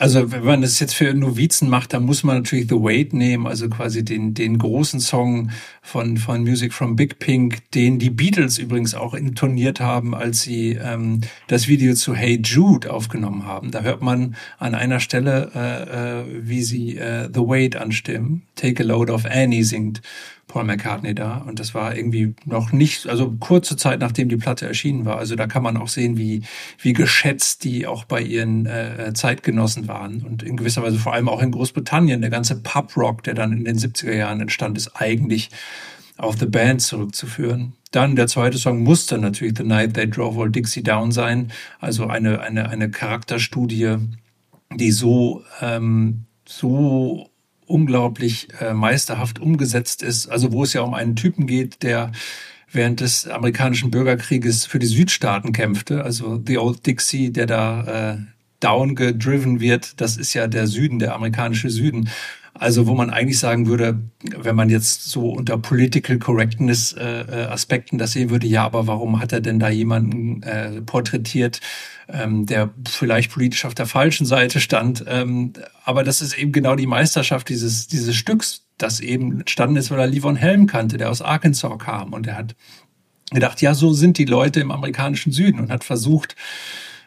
Also 0.00 0.30
wenn 0.30 0.44
man 0.44 0.62
das 0.62 0.78
jetzt 0.78 0.94
für 0.94 1.12
Novizen 1.12 1.68
macht, 1.68 1.92
dann 1.92 2.04
muss 2.04 2.22
man 2.22 2.36
natürlich 2.36 2.68
The 2.68 2.76
Wait 2.76 3.12
nehmen, 3.12 3.48
also 3.48 3.68
quasi 3.68 4.04
den, 4.04 4.32
den 4.32 4.56
großen 4.58 5.00
Song 5.00 5.50
von, 5.82 6.18
von 6.18 6.42
Music 6.42 6.72
from 6.72 6.94
Big 6.94 7.18
Pink, 7.18 7.68
den 7.72 7.98
die 7.98 8.10
Beatles 8.10 8.58
übrigens 8.58 8.94
auch 8.94 9.12
intoniert 9.12 9.80
haben, 9.80 10.14
als 10.14 10.42
sie 10.42 10.78
ähm, 10.80 11.22
das 11.48 11.66
Video 11.66 11.94
zu 11.94 12.14
Hey 12.14 12.40
Jude 12.40 12.92
aufgenommen 12.92 13.44
haben. 13.44 13.72
Da 13.72 13.80
hört 13.80 14.00
man 14.00 14.36
an 14.58 14.76
einer 14.76 15.00
Stelle, 15.00 15.50
äh, 15.54 16.20
äh, 16.20 16.24
wie 16.42 16.62
sie 16.62 16.96
äh, 16.96 17.28
The 17.32 17.40
Wait 17.40 17.74
anstimmen. 17.74 18.42
Take 18.54 18.84
a 18.84 18.86
Load 18.86 19.10
of 19.10 19.24
Annie 19.24 19.64
singt 19.64 20.00
Paul 20.48 20.64
McCartney 20.64 21.14
da. 21.14 21.36
Und 21.46 21.60
das 21.60 21.74
war 21.74 21.96
irgendwie 21.96 22.34
noch 22.44 22.72
nicht, 22.72 23.06
also 23.06 23.30
kurze 23.38 23.76
Zeit 23.76 24.00
nachdem 24.00 24.28
die 24.28 24.36
Platte 24.36 24.66
erschienen 24.66 25.04
war. 25.04 25.18
Also 25.18 25.36
da 25.36 25.46
kann 25.46 25.62
man 25.62 25.76
auch 25.76 25.88
sehen, 25.88 26.16
wie, 26.16 26.42
wie 26.80 26.94
geschätzt 26.94 27.62
die 27.64 27.86
auch 27.86 28.04
bei 28.04 28.20
ihren 28.20 28.66
äh, 28.66 29.12
Zeitgenossen 29.14 29.86
waren. 29.86 30.22
Und 30.22 30.42
in 30.42 30.56
gewisser 30.56 30.82
Weise 30.82 30.98
vor 30.98 31.12
allem 31.12 31.28
auch 31.28 31.42
in 31.42 31.52
Großbritannien. 31.52 32.20
Der 32.20 32.30
ganze 32.30 32.60
Pub-Rock, 32.60 33.22
der 33.22 33.34
dann 33.34 33.52
in 33.52 33.64
den 33.64 33.78
70er 33.78 34.14
Jahren 34.14 34.40
entstand, 34.40 34.76
ist 34.76 34.96
eigentlich 34.96 35.50
auf 36.16 36.36
The 36.38 36.46
Band 36.46 36.82
zurückzuführen. 36.82 37.74
Dann 37.92 38.16
der 38.16 38.26
zweite 38.26 38.58
Song 38.58 38.82
muss 38.82 39.06
dann 39.06 39.20
natürlich 39.20 39.56
The 39.56 39.64
Night 39.64 39.94
They 39.94 40.10
Drove 40.10 40.42
All 40.42 40.50
Dixie 40.50 40.82
Down 40.82 41.12
sein. 41.12 41.52
Also 41.78 42.06
eine, 42.06 42.40
eine, 42.40 42.68
eine 42.68 42.90
Charakterstudie, 42.90 43.96
die 44.74 44.90
so, 44.90 45.44
ähm, 45.60 46.24
so 46.46 47.30
unglaublich 47.68 48.48
äh, 48.60 48.72
meisterhaft 48.72 49.38
umgesetzt 49.38 50.02
ist. 50.02 50.28
Also 50.28 50.52
wo 50.52 50.64
es 50.64 50.72
ja 50.72 50.82
um 50.82 50.94
einen 50.94 51.16
Typen 51.16 51.46
geht, 51.46 51.82
der 51.82 52.12
während 52.70 53.00
des 53.00 53.26
amerikanischen 53.28 53.90
Bürgerkrieges 53.90 54.66
für 54.66 54.78
die 54.78 54.86
Südstaaten 54.86 55.52
kämpfte. 55.52 56.04
Also 56.04 56.42
The 56.44 56.58
Old 56.58 56.86
Dixie, 56.86 57.30
der 57.32 57.46
da 57.46 58.12
äh, 58.12 58.18
down 58.60 58.94
gedriven 58.94 59.60
wird. 59.60 60.00
Das 60.00 60.16
ist 60.16 60.34
ja 60.34 60.46
der 60.46 60.66
Süden, 60.66 60.98
der 60.98 61.14
amerikanische 61.14 61.70
Süden. 61.70 62.08
Also 62.58 62.88
wo 62.88 62.94
man 62.94 63.10
eigentlich 63.10 63.38
sagen 63.38 63.66
würde, 63.68 64.00
wenn 64.36 64.56
man 64.56 64.68
jetzt 64.68 65.08
so 65.08 65.30
unter 65.30 65.58
Political 65.58 66.18
Correctness 66.18 66.92
äh, 66.92 67.20
äh, 67.20 67.44
Aspekten 67.46 67.98
das 67.98 68.12
sehen 68.12 68.30
würde, 68.30 68.48
ja, 68.48 68.64
aber 68.64 68.88
warum 68.88 69.20
hat 69.20 69.32
er 69.32 69.40
denn 69.40 69.60
da 69.60 69.68
jemanden 69.68 70.42
äh, 70.42 70.82
porträtiert, 70.82 71.60
ähm, 72.08 72.46
der 72.46 72.70
vielleicht 72.88 73.30
politisch 73.30 73.64
auf 73.64 73.74
der 73.74 73.86
falschen 73.86 74.26
Seite 74.26 74.58
stand? 74.58 75.04
Ähm, 75.06 75.52
aber 75.84 76.02
das 76.02 76.20
ist 76.20 76.36
eben 76.36 76.50
genau 76.50 76.74
die 76.74 76.88
Meisterschaft 76.88 77.48
dieses, 77.48 77.86
dieses 77.86 78.16
Stücks, 78.16 78.64
das 78.76 78.98
eben 78.98 79.40
entstanden 79.40 79.76
ist, 79.76 79.92
weil 79.92 80.00
er 80.00 80.06
Livon 80.08 80.36
Helm 80.36 80.66
kannte, 80.66 80.98
der 80.98 81.10
aus 81.10 81.22
Arkansas 81.22 81.78
kam 81.78 82.12
und 82.12 82.26
er 82.26 82.36
hat 82.36 82.56
gedacht, 83.30 83.60
ja, 83.60 83.74
so 83.74 83.92
sind 83.92 84.18
die 84.18 84.24
Leute 84.24 84.60
im 84.60 84.72
amerikanischen 84.72 85.32
Süden 85.32 85.60
und 85.60 85.70
hat 85.70 85.84
versucht, 85.84 86.34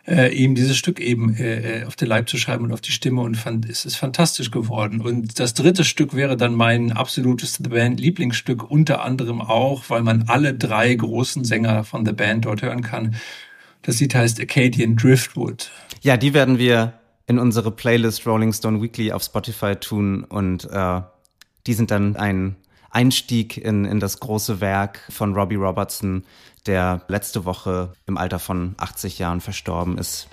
äh, 0.07 0.33
eben 0.33 0.55
dieses 0.55 0.77
Stück 0.77 0.99
eben 0.99 1.35
äh, 1.35 1.81
äh, 1.81 1.85
auf 1.85 1.95
den 1.95 2.07
Leib 2.07 2.29
zu 2.29 2.37
schreiben 2.37 2.65
und 2.65 2.73
auf 2.73 2.81
die 2.81 2.91
Stimme 2.91 3.21
und 3.21 3.35
fand, 3.35 3.69
es 3.69 3.85
ist 3.85 3.95
fantastisch 3.95 4.51
geworden. 4.51 5.01
Und 5.01 5.39
das 5.39 5.53
dritte 5.53 5.83
Stück 5.83 6.15
wäre 6.15 6.37
dann 6.37 6.55
mein 6.55 6.91
absolutes 6.91 7.59
The 7.61 7.69
Band 7.69 7.99
Lieblingsstück, 7.99 8.69
unter 8.69 9.03
anderem 9.03 9.41
auch, 9.41 9.89
weil 9.89 10.01
man 10.01 10.25
alle 10.27 10.53
drei 10.53 10.93
großen 10.93 11.43
Sänger 11.43 11.83
von 11.83 12.05
The 12.05 12.13
Band 12.13 12.45
dort 12.45 12.61
hören 12.61 12.81
kann. 12.81 13.15
Das 13.83 13.99
Lied 13.99 14.15
heißt 14.15 14.39
Acadian 14.39 14.95
Driftwood. 14.95 15.71
Ja, 16.01 16.17
die 16.17 16.33
werden 16.33 16.57
wir 16.57 16.93
in 17.27 17.39
unsere 17.39 17.71
Playlist 17.71 18.25
Rolling 18.25 18.53
Stone 18.53 18.81
Weekly 18.81 19.11
auf 19.11 19.23
Spotify 19.23 19.75
tun 19.75 20.23
und 20.23 20.69
äh, 20.71 21.01
die 21.67 21.73
sind 21.73 21.91
dann 21.91 22.15
ein 22.15 22.55
Einstieg 22.89 23.57
in, 23.57 23.85
in 23.85 23.99
das 23.99 24.19
große 24.19 24.59
Werk 24.59 24.99
von 25.09 25.33
Robbie 25.33 25.55
Robertson, 25.55 26.25
der 26.67 27.01
letzte 27.07 27.45
Woche 27.45 27.93
im 28.05 28.17
Alter 28.17 28.39
von 28.39 28.75
80 28.77 29.19
Jahren 29.19 29.41
verstorben 29.41 29.97
ist. 29.97 30.27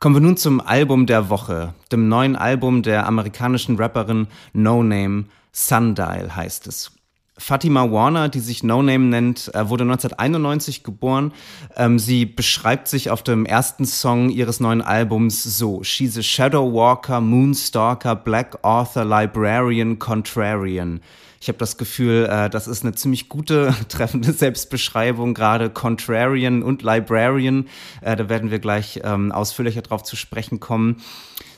Kommen 0.00 0.16
wir 0.16 0.20
nun 0.20 0.36
zum 0.36 0.60
Album 0.60 1.06
der 1.06 1.28
Woche, 1.28 1.74
dem 1.92 2.08
neuen 2.08 2.34
Album 2.34 2.82
der 2.82 3.06
amerikanischen 3.06 3.76
Rapperin 3.76 4.26
No 4.52 4.82
Name, 4.82 5.26
Sundial 5.52 6.34
heißt 6.34 6.66
es. 6.66 6.92
Fatima 7.38 7.90
Warner, 7.90 8.28
die 8.28 8.40
sich 8.40 8.62
No 8.62 8.82
Name 8.82 9.06
nennt, 9.06 9.54
äh, 9.54 9.68
wurde 9.68 9.84
1991 9.84 10.84
geboren. 10.84 11.32
Ähm, 11.76 11.98
sie 11.98 12.26
beschreibt 12.26 12.88
sich 12.88 13.10
auf 13.10 13.22
dem 13.22 13.46
ersten 13.46 13.84
Song 13.84 14.28
ihres 14.28 14.60
neuen 14.60 14.82
Albums 14.82 15.42
so: 15.42 15.82
She's 15.82 16.18
a 16.18 16.22
Shadow 16.22 16.72
Walker, 16.72 17.20
Moonstalker, 17.20 18.16
Black 18.16 18.62
Author, 18.62 19.04
Librarian, 19.04 19.98
Contrarian. 19.98 21.00
Ich 21.42 21.48
habe 21.48 21.58
das 21.58 21.76
Gefühl, 21.76 22.28
äh, 22.30 22.48
das 22.48 22.68
ist 22.68 22.84
eine 22.84 22.94
ziemlich 22.94 23.28
gute, 23.28 23.74
treffende 23.88 24.32
Selbstbeschreibung, 24.32 25.34
gerade 25.34 25.70
Contrarian 25.70 26.62
und 26.62 26.82
Librarian. 26.82 27.66
Äh, 28.00 28.14
da 28.14 28.28
werden 28.28 28.52
wir 28.52 28.60
gleich 28.60 29.00
ähm, 29.02 29.32
ausführlicher 29.32 29.82
drauf 29.82 30.04
zu 30.04 30.14
sprechen 30.14 30.60
kommen. 30.60 31.02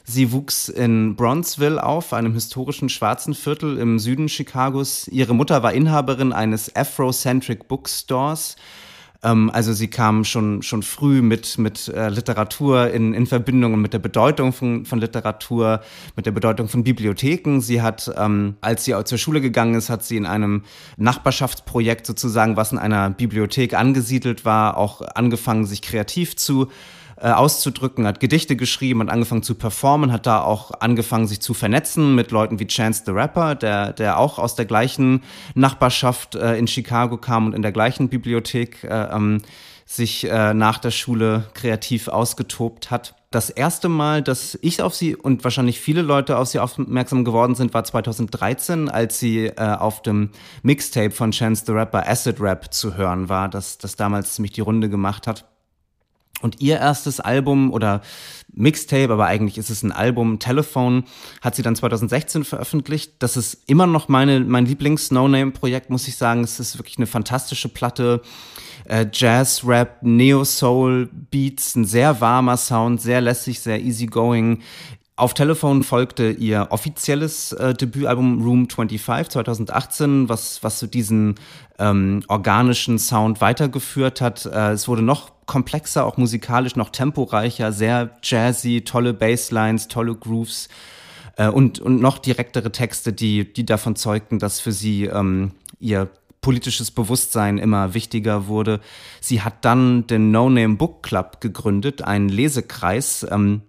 Sie 0.02 0.32
wuchs 0.32 0.70
in 0.70 1.16
Bronzeville 1.16 1.84
auf, 1.84 2.14
einem 2.14 2.32
historischen 2.32 2.88
schwarzen 2.88 3.34
Viertel 3.34 3.76
im 3.76 3.98
Süden 3.98 4.28
Chicagos. 4.28 5.06
Ihre 5.08 5.34
Mutter 5.34 5.62
war 5.62 5.74
Inhaberin 5.74 6.32
eines 6.32 6.74
Afrocentric 6.74 7.68
Bookstores. 7.68 8.56
Ähm, 9.24 9.50
also 9.52 9.72
sie 9.72 9.88
kam 9.88 10.24
schon, 10.24 10.62
schon 10.62 10.82
früh 10.82 11.22
mit, 11.22 11.58
mit 11.58 11.88
äh, 11.88 12.10
Literatur 12.10 12.90
in, 12.90 13.14
in 13.14 13.26
Verbindung 13.26 13.72
und 13.72 13.80
mit 13.80 13.94
der 13.94 13.98
Bedeutung 13.98 14.52
von, 14.52 14.84
von 14.84 15.00
Literatur, 15.00 15.80
mit 16.14 16.26
der 16.26 16.32
Bedeutung 16.32 16.68
von 16.68 16.84
Bibliotheken. 16.84 17.60
Sie 17.60 17.82
hat, 17.82 18.12
ähm, 18.16 18.56
als 18.60 18.84
sie 18.84 18.94
zur 19.04 19.18
Schule 19.18 19.40
gegangen 19.40 19.74
ist, 19.74 19.88
hat 19.88 20.04
sie 20.04 20.18
in 20.18 20.26
einem 20.26 20.62
Nachbarschaftsprojekt 20.98 22.06
sozusagen, 22.06 22.56
was 22.56 22.70
in 22.70 22.78
einer 22.78 23.10
Bibliothek 23.10 23.74
angesiedelt 23.74 24.44
war, 24.44 24.76
auch 24.76 25.00
angefangen, 25.00 25.64
sich 25.64 25.80
kreativ 25.80 26.36
zu 26.36 26.68
äh, 27.24 27.30
auszudrücken, 27.30 28.06
hat 28.06 28.20
Gedichte 28.20 28.54
geschrieben, 28.54 29.00
hat 29.00 29.08
angefangen 29.08 29.42
zu 29.42 29.54
performen, 29.54 30.12
hat 30.12 30.26
da 30.26 30.42
auch 30.42 30.72
angefangen, 30.80 31.26
sich 31.26 31.40
zu 31.40 31.54
vernetzen 31.54 32.14
mit 32.14 32.30
Leuten 32.30 32.60
wie 32.60 32.66
Chance 32.66 33.04
the 33.06 33.12
Rapper, 33.12 33.54
der, 33.54 33.94
der 33.94 34.18
auch 34.18 34.38
aus 34.38 34.56
der 34.56 34.66
gleichen 34.66 35.22
Nachbarschaft 35.54 36.34
äh, 36.34 36.58
in 36.58 36.66
Chicago 36.66 37.16
kam 37.16 37.46
und 37.46 37.54
in 37.54 37.62
der 37.62 37.72
gleichen 37.72 38.10
Bibliothek 38.10 38.84
äh, 38.84 39.08
ähm, 39.10 39.40
sich 39.86 40.28
äh, 40.28 40.52
nach 40.52 40.76
der 40.76 40.90
Schule 40.90 41.44
kreativ 41.54 42.08
ausgetobt 42.08 42.90
hat. 42.90 43.14
Das 43.30 43.48
erste 43.48 43.88
Mal, 43.88 44.20
dass 44.22 44.58
ich 44.60 44.82
auf 44.82 44.94
sie 44.94 45.16
und 45.16 45.44
wahrscheinlich 45.44 45.80
viele 45.80 46.02
Leute 46.02 46.36
auf 46.36 46.48
sie 46.48 46.58
aufmerksam 46.58 47.24
geworden 47.24 47.54
sind, 47.54 47.72
war 47.72 47.84
2013, 47.84 48.90
als 48.90 49.18
sie 49.18 49.46
äh, 49.46 49.76
auf 49.78 50.02
dem 50.02 50.28
Mixtape 50.62 51.10
von 51.10 51.30
Chance 51.30 51.64
the 51.66 51.72
Rapper 51.72 52.06
Acid 52.06 52.38
Rap 52.38 52.72
zu 52.72 52.96
hören 52.96 53.30
war, 53.30 53.48
das, 53.48 53.78
das 53.78 53.96
damals 53.96 54.34
ziemlich 54.34 54.52
die 54.52 54.60
Runde 54.60 54.90
gemacht 54.90 55.26
hat. 55.26 55.46
Und 56.42 56.60
ihr 56.60 56.78
erstes 56.78 57.20
Album 57.20 57.72
oder 57.72 58.02
Mixtape, 58.52 59.12
aber 59.12 59.26
eigentlich 59.26 59.58
ist 59.58 59.70
es 59.70 59.82
ein 59.82 59.92
Album, 59.92 60.38
Telephone, 60.38 61.04
hat 61.40 61.54
sie 61.54 61.62
dann 61.62 61.74
2016 61.74 62.44
veröffentlicht. 62.44 63.14
Das 63.20 63.36
ist 63.36 63.62
immer 63.66 63.86
noch 63.86 64.08
meine, 64.08 64.40
mein 64.40 64.66
Lieblings-No-Name-Projekt, 64.66 65.90
muss 65.90 66.08
ich 66.08 66.16
sagen. 66.16 66.44
Es 66.44 66.60
ist 66.60 66.78
wirklich 66.78 66.98
eine 66.98 67.06
fantastische 67.06 67.68
Platte. 67.68 68.22
Äh, 68.84 69.06
Jazz, 69.12 69.62
Rap, 69.66 70.02
Neo-Soul, 70.02 71.08
Beats, 71.30 71.74
ein 71.74 71.84
sehr 71.84 72.20
warmer 72.20 72.56
Sound, 72.56 73.00
sehr 73.00 73.20
lässig, 73.20 73.60
sehr 73.60 73.80
easygoing. 73.80 74.62
Auf 75.16 75.32
Telefon 75.32 75.84
folgte 75.84 76.30
ihr 76.32 76.66
offizielles 76.70 77.52
äh, 77.52 77.72
Debütalbum 77.72 78.42
Room 78.42 78.68
25 78.68 79.28
2018, 79.28 80.28
was, 80.28 80.60
was 80.64 80.80
so 80.80 80.88
diesen 80.88 81.36
ähm, 81.78 82.24
organischen 82.26 82.98
Sound 82.98 83.40
weitergeführt 83.40 84.20
hat. 84.20 84.44
Äh, 84.44 84.72
es 84.72 84.88
wurde 84.88 85.02
noch 85.02 85.30
komplexer, 85.46 86.04
auch 86.04 86.16
musikalisch 86.16 86.76
noch 86.76 86.90
temporeicher, 86.90 87.72
sehr 87.72 88.16
jazzy, 88.22 88.82
tolle 88.84 89.14
Basslines, 89.14 89.88
tolle 89.88 90.14
Grooves 90.14 90.68
äh, 91.36 91.48
und, 91.48 91.78
und 91.78 92.00
noch 92.00 92.18
direktere 92.18 92.72
Texte, 92.72 93.12
die, 93.12 93.52
die 93.52 93.66
davon 93.66 93.96
zeugten, 93.96 94.38
dass 94.38 94.60
für 94.60 94.72
sie 94.72 95.04
ähm, 95.04 95.52
ihr 95.78 96.08
politisches 96.40 96.90
Bewusstsein 96.90 97.56
immer 97.56 97.94
wichtiger 97.94 98.48
wurde. 98.48 98.80
Sie 99.20 99.40
hat 99.40 99.64
dann 99.64 100.06
den 100.06 100.30
No 100.30 100.50
Name 100.50 100.76
Book 100.76 101.02
Club 101.02 101.40
gegründet, 101.40 102.02
einen 102.02 102.28
Lesekreis, 102.28 103.26
ähm, 103.30 103.62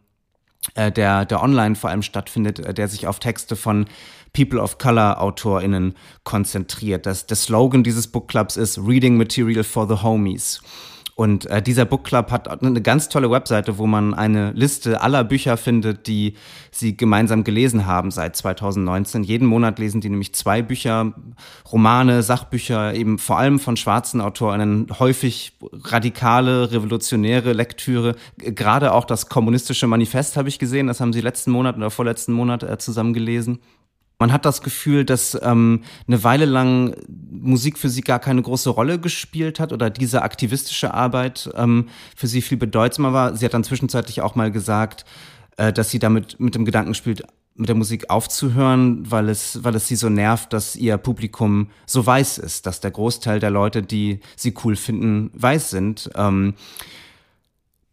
äh, 0.73 0.91
der, 0.91 1.25
der 1.25 1.41
online 1.41 1.75
vor 1.75 1.89
allem 1.89 2.01
stattfindet, 2.01 2.59
äh, 2.59 2.73
der 2.73 2.87
sich 2.89 3.07
auf 3.07 3.19
Texte 3.19 3.55
von 3.55 3.85
People 4.33 4.61
of 4.61 4.77
Color 4.77 5.21
AutorInnen 5.21 5.95
konzentriert. 6.25 7.05
Das, 7.05 7.25
der 7.25 7.37
Slogan 7.37 7.83
dieses 7.83 8.07
Bookclubs 8.07 8.57
ist 8.57 8.77
Reading 8.79 9.15
Material 9.15 9.63
for 9.63 9.87
the 9.87 10.03
Homies. 10.03 10.61
Und 11.17 11.45
äh, 11.45 11.61
dieser 11.61 11.85
Book 11.85 12.03
Club 12.03 12.29
hat 12.29 12.61
eine 12.61 12.81
ganz 12.81 13.07
tolle 13.07 13.31
Webseite, 13.31 13.77
wo 13.77 13.87
man 13.87 14.13
eine 14.13 14.51
Liste 14.51 14.99
aller 14.99 15.23
Bücher 15.23 15.55
findet, 15.55 16.07
die 16.07 16.33
sie 16.71 16.97
gemeinsam 16.97 17.45
gelesen 17.45 17.85
haben 17.85 18.11
seit 18.11 18.35
2019. 18.35 19.23
Jeden 19.23 19.47
Monat 19.47 19.79
lesen 19.79 20.01
die 20.01 20.09
nämlich 20.09 20.35
zwei 20.35 20.61
Bücher, 20.61 21.13
Romane, 21.71 22.21
Sachbücher, 22.21 22.93
eben 22.93 23.17
vor 23.17 23.37
allem 23.37 23.59
von 23.59 23.77
schwarzen 23.77 24.19
AutorInnen, 24.19 24.87
häufig 24.99 25.53
radikale, 25.71 26.73
revolutionäre 26.73 27.53
Lektüre. 27.53 28.15
Gerade 28.37 28.91
auch 28.91 29.05
das 29.05 29.29
kommunistische 29.29 29.87
Manifest 29.87 30.35
habe 30.35 30.49
ich 30.49 30.59
gesehen, 30.59 30.87
das 30.87 30.99
haben 30.99 31.13
sie 31.13 31.21
letzten 31.21 31.51
Monat 31.51 31.77
oder 31.77 31.91
vorletzten 31.91 32.33
Monat 32.33 32.63
äh, 32.63 32.77
zusammen 32.77 33.13
gelesen. 33.13 33.59
Man 34.17 34.31
hat 34.31 34.45
das 34.45 34.61
Gefühl, 34.61 35.03
dass 35.03 35.37
ähm, 35.41 35.83
eine 36.07 36.23
Weile 36.23 36.45
lang 36.45 36.95
Musik 37.07 37.77
für 37.77 37.89
sie 37.89 38.01
gar 38.01 38.19
keine 38.19 38.41
große 38.41 38.69
Rolle 38.69 38.99
gespielt 38.99 39.59
hat 39.59 39.73
oder 39.73 39.89
diese 39.89 40.21
aktivistische 40.21 40.93
Arbeit 40.93 41.49
ähm, 41.55 41.89
für 42.15 42.27
sie 42.27 42.41
viel 42.41 42.57
bedeutsamer 42.57 43.13
war. 43.13 43.35
Sie 43.35 43.45
hat 43.45 43.53
dann 43.53 43.63
zwischenzeitlich 43.63 44.21
auch 44.21 44.35
mal 44.35 44.51
gesagt, 44.51 45.05
äh, 45.57 45.73
dass 45.73 45.89
sie 45.89 45.99
damit 45.99 46.39
mit 46.39 46.55
dem 46.55 46.65
Gedanken 46.65 46.93
spielt, 46.93 47.23
mit 47.55 47.69
der 47.69 47.75
Musik 47.75 48.09
aufzuhören, 48.09 49.09
weil 49.09 49.29
es, 49.29 49.63
weil 49.63 49.75
es 49.75 49.87
sie 49.87 49.95
so 49.95 50.09
nervt, 50.09 50.51
dass 50.51 50.75
ihr 50.75 50.97
Publikum 50.97 51.69
so 51.85 52.05
weiß 52.05 52.37
ist, 52.37 52.65
dass 52.65 52.81
der 52.81 52.91
Großteil 52.91 53.39
der 53.39 53.49
Leute, 53.49 53.81
die 53.81 54.19
sie 54.35 54.53
cool 54.63 54.75
finden, 54.75 55.31
weiß 55.33 55.69
sind. 55.69 56.09
Ähm, 56.15 56.55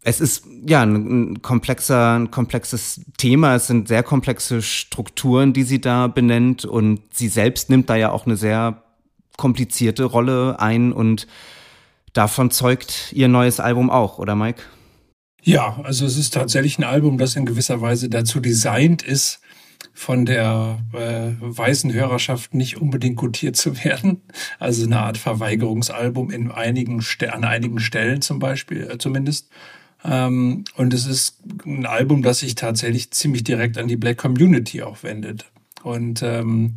es 0.03 0.19
ist 0.19 0.45
ja 0.65 0.81
ein, 0.81 0.95
ein, 0.95 1.41
komplexer, 1.41 2.15
ein 2.15 2.31
komplexes 2.31 3.01
Thema. 3.17 3.55
Es 3.55 3.67
sind 3.67 3.87
sehr 3.87 4.03
komplexe 4.03 4.61
Strukturen, 4.61 5.53
die 5.53 5.63
sie 5.63 5.79
da 5.79 6.07
benennt 6.07 6.65
und 6.65 7.01
sie 7.13 7.29
selbst 7.29 7.69
nimmt 7.69 7.89
da 7.89 7.95
ja 7.95 8.11
auch 8.11 8.25
eine 8.25 8.35
sehr 8.35 8.83
komplizierte 9.37 10.03
Rolle 10.03 10.59
ein 10.59 10.91
und 10.93 11.27
davon 12.13 12.51
zeugt 12.51 13.11
ihr 13.13 13.27
neues 13.27 13.59
Album 13.59 13.89
auch, 13.89 14.19
oder 14.19 14.35
Mike? 14.35 14.61
Ja, 15.41 15.79
also 15.83 16.05
es 16.05 16.17
ist 16.17 16.33
tatsächlich 16.33 16.77
ein 16.77 16.83
Album, 16.83 17.17
das 17.17 17.35
in 17.35 17.45
gewisser 17.45 17.81
Weise 17.81 18.09
dazu 18.09 18.39
designt 18.39 19.01
ist, 19.01 19.41
von 19.93 20.25
der 20.25 20.79
äh, 20.93 21.31
weißen 21.39 21.91
Hörerschaft 21.91 22.53
nicht 22.53 22.77
unbedingt 22.77 23.17
gutiert 23.17 23.55
zu 23.55 23.83
werden. 23.83 24.21
Also 24.59 24.85
eine 24.85 24.99
Art 24.99 25.17
Verweigerungsalbum 25.17 26.31
in 26.31 26.51
einigen 26.51 27.03
an 27.29 27.43
einigen 27.43 27.79
Stellen 27.79 28.21
zum 28.21 28.39
Beispiel 28.39 28.89
äh, 28.89 28.97
zumindest. 28.97 29.49
Ähm, 30.03 30.65
und 30.75 30.93
es 30.93 31.05
ist 31.05 31.39
ein 31.65 31.85
Album, 31.85 32.23
das 32.23 32.39
sich 32.39 32.55
tatsächlich 32.55 33.11
ziemlich 33.11 33.43
direkt 33.43 33.77
an 33.77 33.87
die 33.87 33.95
Black 33.95 34.17
Community 34.17 34.81
auch 34.81 35.03
wendet. 35.03 35.45
Und 35.83 36.21
ähm, 36.23 36.75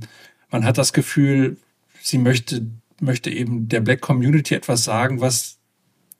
man 0.50 0.64
hat 0.64 0.78
das 0.78 0.92
Gefühl, 0.92 1.56
sie 2.00 2.18
möchte 2.18 2.66
möchte 3.00 3.30
eben 3.30 3.68
der 3.68 3.80
Black 3.80 4.00
Community 4.00 4.54
etwas 4.54 4.84
sagen, 4.84 5.20
was 5.20 5.58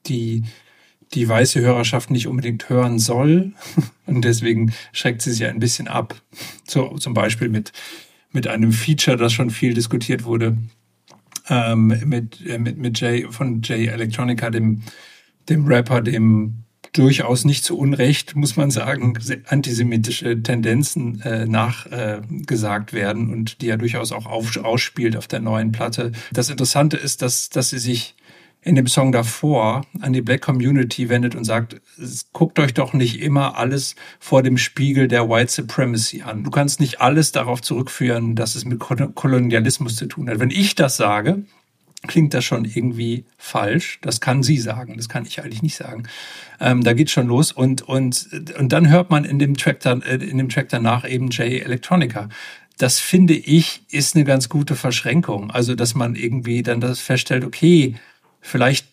die 0.07 0.45
die 1.15 1.29
weiße 1.29 1.61
Hörerschaft 1.61 2.11
nicht 2.11 2.27
unbedingt 2.27 2.69
hören 2.69 2.99
soll. 2.99 3.53
Und 4.07 4.25
deswegen 4.25 4.73
schreckt 4.93 5.23
sie 5.23 5.33
sich 5.33 5.47
ein 5.47 5.61
bisschen 5.61 5.87
ab. 5.87 6.21
So, 6.67 6.99
zum 6.99 7.15
Beispiel 7.15 7.49
mit, 7.49 7.73
mit 8.33 8.49
einem 8.49 8.73
Feature, 8.73 9.17
das 9.17 9.33
schon 9.33 9.51
viel 9.51 9.73
diskutiert 9.73 10.25
wurde, 10.25 10.59
ähm, 11.49 12.03
mit, 12.05 12.45
äh, 12.45 12.59
mit, 12.59 12.77
mit 12.77 13.01
Jay, 13.01 13.27
von 13.31 13.63
Jay 13.63 13.87
Electronica, 13.87 14.51
dem, 14.51 14.83
dem 15.49 15.67
Rapper, 15.67 16.03
dem 16.03 16.65
durchaus 16.99 17.45
nicht 17.45 17.65
zu 17.65 17.79
Unrecht, 17.79 18.37
muss 18.37 18.57
man 18.57 18.71
sagen, 18.71 19.19
antisemitische 19.47 20.43
Tendenzen 20.43 21.21
äh, 21.23 21.47
nachgesagt 21.47 22.93
äh, 22.93 22.97
werden 22.97 23.33
und 23.33 23.61
die 23.63 23.69
er 23.69 23.77
durchaus 23.77 24.13
auch 24.13 24.27
auf, 24.27 24.57
ausspielt 24.57 25.17
auf 25.17 25.27
der 25.27 25.41
neuen 25.41 25.73
Platte. 25.73 26.13
Das 26.33 26.51
Interessante 26.51 26.97
ist, 26.97 27.23
dass, 27.23 27.51
dass 27.51 27.71
sie 27.71 27.79
sich 27.79 28.15
in 28.67 28.75
dem 28.75 28.89
Song 28.89 29.13
davor 29.13 29.83
an 30.01 30.13
die 30.13 30.23
Black 30.23 30.41
Community 30.41 31.09
wendet 31.09 31.37
und 31.37 31.45
sagt, 31.45 31.81
guckt 32.33 32.59
euch 32.59 32.75
doch 32.75 32.93
nicht 32.95 33.21
immer 33.21 33.57
alles 33.57 33.95
vor 34.19 34.43
dem 34.43 34.59
Spiegel 34.59 35.07
der 35.07 35.29
White 35.29 35.53
Supremacy 35.53 36.23
an. 36.23 36.43
Du 36.43 36.51
kannst 36.51 36.81
nicht 36.81 37.01
alles 37.01 37.31
darauf 37.31 37.63
zurückführen, 37.63 38.35
dass 38.35 38.57
es 38.57 38.65
mit 38.65 38.81
Kolonialismus 38.81 39.95
zu 39.95 40.07
tun 40.07 40.29
hat. 40.29 40.41
Wenn 40.41 40.51
ich 40.51 40.75
das 40.75 40.97
sage, 40.97 41.45
klingt 42.07 42.35
das 42.35 42.45
schon 42.45 42.65
irgendwie 42.65 43.25
falsch. 43.39 43.99
Das 44.03 44.21
kann 44.21 44.43
sie 44.43 44.59
sagen, 44.59 44.97
das 44.97 45.09
kann 45.09 45.27
ich 45.27 45.43
eigentlich 45.43 45.63
nicht 45.63 45.77
sagen. 45.77 46.05
Ähm, 46.61 46.85
da 46.85 46.93
geht 46.93 47.11
schon 47.11 47.27
los 47.27 47.53
und 47.53 47.83
und 47.83 48.29
und 48.59 48.73
dann 48.73 48.89
hört 48.89 49.11
man 49.11 49.25
in 49.25 49.39
dem 49.39 49.57
Track 49.57 49.81
dann 49.81 50.03
äh, 50.03 50.17
in 50.17 50.39
dem 50.39 50.49
Track 50.49 50.69
danach 50.69 51.09
eben 51.09 51.31
Jay 51.31 51.61
Electronica. 51.61 52.29
Das 52.79 53.01
finde 53.01 53.35
ich 53.35 53.83
ist 53.91 54.15
eine 54.15 54.25
ganz 54.25 54.49
gute 54.49 54.77
Verschränkung. 54.77 55.51
Also 55.51 55.75
dass 55.75 55.95
man 55.95 56.15
irgendwie 56.15 56.63
dann 56.63 56.81
das 56.81 57.01
feststellt, 57.01 57.45
okay, 57.45 57.97
Vielleicht 58.47 58.87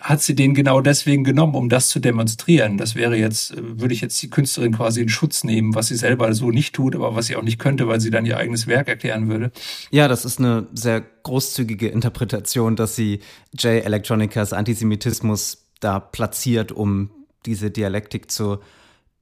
hat 0.00 0.22
sie 0.22 0.34
den 0.34 0.54
genau 0.54 0.80
deswegen 0.80 1.24
genommen, 1.24 1.54
um 1.54 1.68
das 1.68 1.88
zu 1.88 1.98
demonstrieren. 1.98 2.78
Das 2.78 2.94
wäre 2.94 3.16
jetzt, 3.16 3.52
äh, 3.52 3.80
würde 3.80 3.94
ich 3.94 4.00
jetzt 4.00 4.20
die 4.22 4.30
Künstlerin 4.30 4.76
quasi 4.76 5.00
in 5.00 5.08
Schutz 5.08 5.44
nehmen, 5.44 5.74
was 5.74 5.88
sie 5.88 5.96
selber 5.96 6.32
so 6.34 6.50
nicht 6.50 6.74
tut, 6.74 6.94
aber 6.94 7.14
was 7.14 7.26
sie 7.26 7.36
auch 7.36 7.42
nicht 7.42 7.58
könnte, 7.58 7.88
weil 7.88 8.00
sie 8.00 8.10
dann 8.10 8.26
ihr 8.26 8.36
eigenes 8.36 8.66
Werk 8.66 8.88
erklären 8.88 9.28
würde. 9.28 9.50
Ja, 9.90 10.08
das 10.08 10.24
ist 10.24 10.38
eine 10.38 10.66
sehr 10.72 11.00
großzügige 11.00 11.88
Interpretation, 11.88 12.76
dass 12.76 12.96
sie 12.96 13.20
Jay 13.58 13.80
Electronicas 13.80 14.52
Antisemitismus 14.52 15.66
da 15.80 15.98
platziert, 15.98 16.72
um 16.72 17.10
diese 17.46 17.70
Dialektik 17.70 18.30
zu 18.30 18.58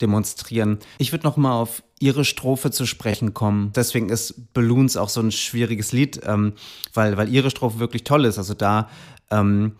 demonstrieren. 0.00 0.78
Ich 0.98 1.12
würde 1.12 1.24
noch 1.24 1.36
mal 1.36 1.54
auf 1.54 1.82
ihre 1.98 2.24
Strophe 2.24 2.70
zu 2.70 2.86
sprechen 2.86 3.34
kommen. 3.34 3.72
Deswegen 3.74 4.08
ist 4.08 4.52
Balloons 4.54 4.96
auch 4.96 5.08
so 5.08 5.20
ein 5.20 5.32
schwieriges 5.32 5.92
Lied, 5.92 6.20
ähm, 6.24 6.52
weil, 6.94 7.16
weil 7.16 7.28
ihre 7.28 7.50
Strophe 7.50 7.80
wirklich 7.80 8.04
toll 8.04 8.24
ist. 8.24 8.38
Also 8.38 8.54
da 8.54 8.88
ähm, 9.30 9.72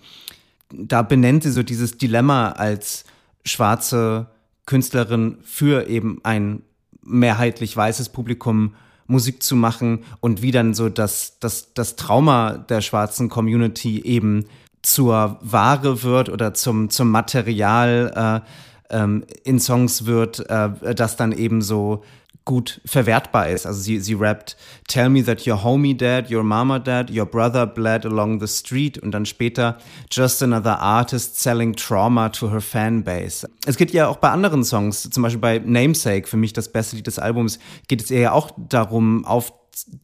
da 0.72 1.02
benennt 1.02 1.42
sie 1.42 1.50
so 1.50 1.62
dieses 1.62 1.98
Dilemma 1.98 2.50
als 2.52 3.04
schwarze 3.44 4.28
Künstlerin 4.66 5.38
für 5.42 5.88
eben 5.88 6.20
ein 6.24 6.62
mehrheitlich 7.02 7.76
weißes 7.76 8.11
Publikum 8.11 8.74
Musik 9.07 9.42
zu 9.42 9.57
machen 9.57 10.04
und 10.20 10.42
wie 10.42 10.50
dann 10.50 10.74
so 10.74 10.90
das, 10.90 11.38
das, 11.40 11.72
das 11.72 11.96
Trauma 11.96 12.59
der 12.59 12.83
schwarzen 12.83 13.31
Community 13.31 14.02
eben 14.02 14.44
zur 14.83 15.38
Ware 15.40 16.02
wird 16.02 16.28
oder 16.28 16.52
zum, 16.52 16.90
zum 16.90 17.11
Material 17.11 18.44
äh, 18.90 18.94
ähm, 18.94 19.24
in 19.44 19.59
Songs 19.61 20.04
wird, 20.04 20.48
äh, 20.50 20.94
das 20.94 21.16
dann 21.16 21.33
eben 21.33 21.62
so 21.62 22.04
gut 22.48 22.80
verwertbar 22.87 23.50
ist. 23.50 23.66
Also 23.66 23.82
sie, 23.82 24.00
sie 24.00 24.14
rappt, 24.14 24.56
Tell 24.88 25.11
me 25.11 25.22
that 25.22 25.46
your 25.46 25.62
homie 25.62 25.94
dead, 25.94 26.30
your 26.30 26.42
mama 26.42 26.78
dead, 26.78 27.11
your 27.14 27.26
brother 27.26 27.66
bled 27.66 28.06
along 28.06 28.40
the 28.40 28.46
street 28.46 28.96
und 28.96 29.11
dann 29.12 29.26
später 29.26 29.76
Just 30.11 30.42
another 30.42 30.80
artist 30.80 31.38
selling 31.38 31.76
trauma 31.76 32.30
to 32.30 32.50
her 32.50 32.62
fanbase. 32.62 33.50
Es 33.66 33.76
geht 33.76 33.92
ja 33.92 34.08
auch 34.08 34.16
bei 34.16 34.30
anderen 34.30 34.64
Songs, 34.64 35.11
zum 35.11 35.22
Beispiel 35.22 35.40
bei 35.40 35.58
Namesake, 35.58 36.26
für 36.26 36.38
mich 36.38 36.54
das 36.54 36.72
beste 36.72 36.96
Lied 36.96 37.06
des 37.06 37.18
Albums, 37.18 37.58
geht 37.87 38.02
es 38.02 38.11
eher 38.11 38.20
ja 38.20 38.32
auch 38.32 38.50
darum, 38.56 39.26
auf 39.26 39.52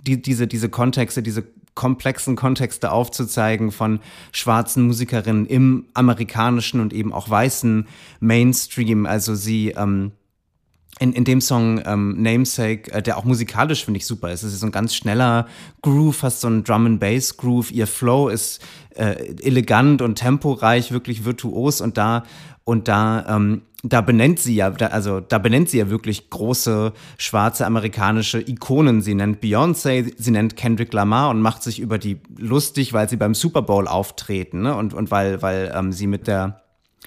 die, 0.07 0.21
diese, 0.21 0.47
diese 0.47 0.69
Kontexte, 0.69 1.23
diese 1.23 1.45
komplexen 1.75 2.37
Kontexte 2.37 2.93
aufzuzeigen 2.93 3.73
von 3.73 4.01
schwarzen 4.33 4.87
Musikerinnen 4.87 5.47
im 5.47 5.87
amerikanischen 5.95 6.81
und 6.81 6.93
eben 6.93 7.15
auch 7.15 7.31
weißen 7.31 7.89
Mainstream. 8.21 9.07
Also 9.07 9.35
sie 9.35 9.71
ähm, 9.71 10.13
in, 11.01 11.13
in 11.13 11.25
dem 11.25 11.41
Song 11.41 11.83
ähm, 11.85 12.23
Namesake, 12.23 12.93
äh, 12.93 13.03
der 13.03 13.19
auch 13.19 13.25
musikalisch 13.25 13.85
finde 13.85 13.99
ich 13.99 14.07
super 14.07 14.31
ist. 14.33 14.43
Es 14.43 14.53
ist 14.53 14.61
so 14.61 14.67
ein 14.67 14.73
ganz 14.73 14.95
schneller 14.95 15.47
Groove, 15.83 16.17
fast 16.17 16.41
so 16.41 16.49
ein 16.49 16.65
Drum 16.65 16.87
and 16.87 17.01
Bass 17.01 17.37
Groove. 17.37 17.73
Ihr 17.73 17.87
Flow 17.87 18.29
ist 18.29 18.61
äh, 18.95 19.35
elegant 19.43 20.03
und 20.03 20.17
temporeich, 20.17 20.93
wirklich 20.93 21.25
virtuos 21.25 21.81
und 21.81 21.97
da 21.97 22.25
und 22.65 22.89
da 22.89 23.27
ähm, 23.29 23.63
da 23.87 24.01
benennt 24.01 24.39
sie 24.39 24.55
ja, 24.55 24.73
also 24.73 25.21
da 25.21 25.37
benennt 25.37 25.69
sie 25.69 25.77
ja 25.77 25.91
wirklich 25.91 26.31
große 26.31 26.95
schwarze 27.19 27.67
amerikanische 27.67 28.41
Ikonen. 28.41 29.03
Sie 29.03 29.15
nennt 29.15 29.43
Beyoncé, 29.43 30.15
sie 30.17 30.31
nennt 30.31 30.57
Kendrick 30.57 30.95
Lamar 30.95 31.29
und 31.29 31.43
macht 31.43 31.63
sich 31.63 31.81
über 31.81 31.99
die 31.99 32.19
lustig, 32.39 32.95
weil 32.95 33.11
sie 33.11 33.17
beim 33.17 33.35
Super 33.35 33.61
Bowl 33.61 33.87
auftreten 33.87 34.63
ne? 34.63 34.75
und 34.75 34.95
und 34.95 35.11
weil 35.11 35.43
weil 35.43 35.71
ähm, 35.77 35.93
sie 35.93 36.07
mit 36.07 36.27
der 36.27 36.64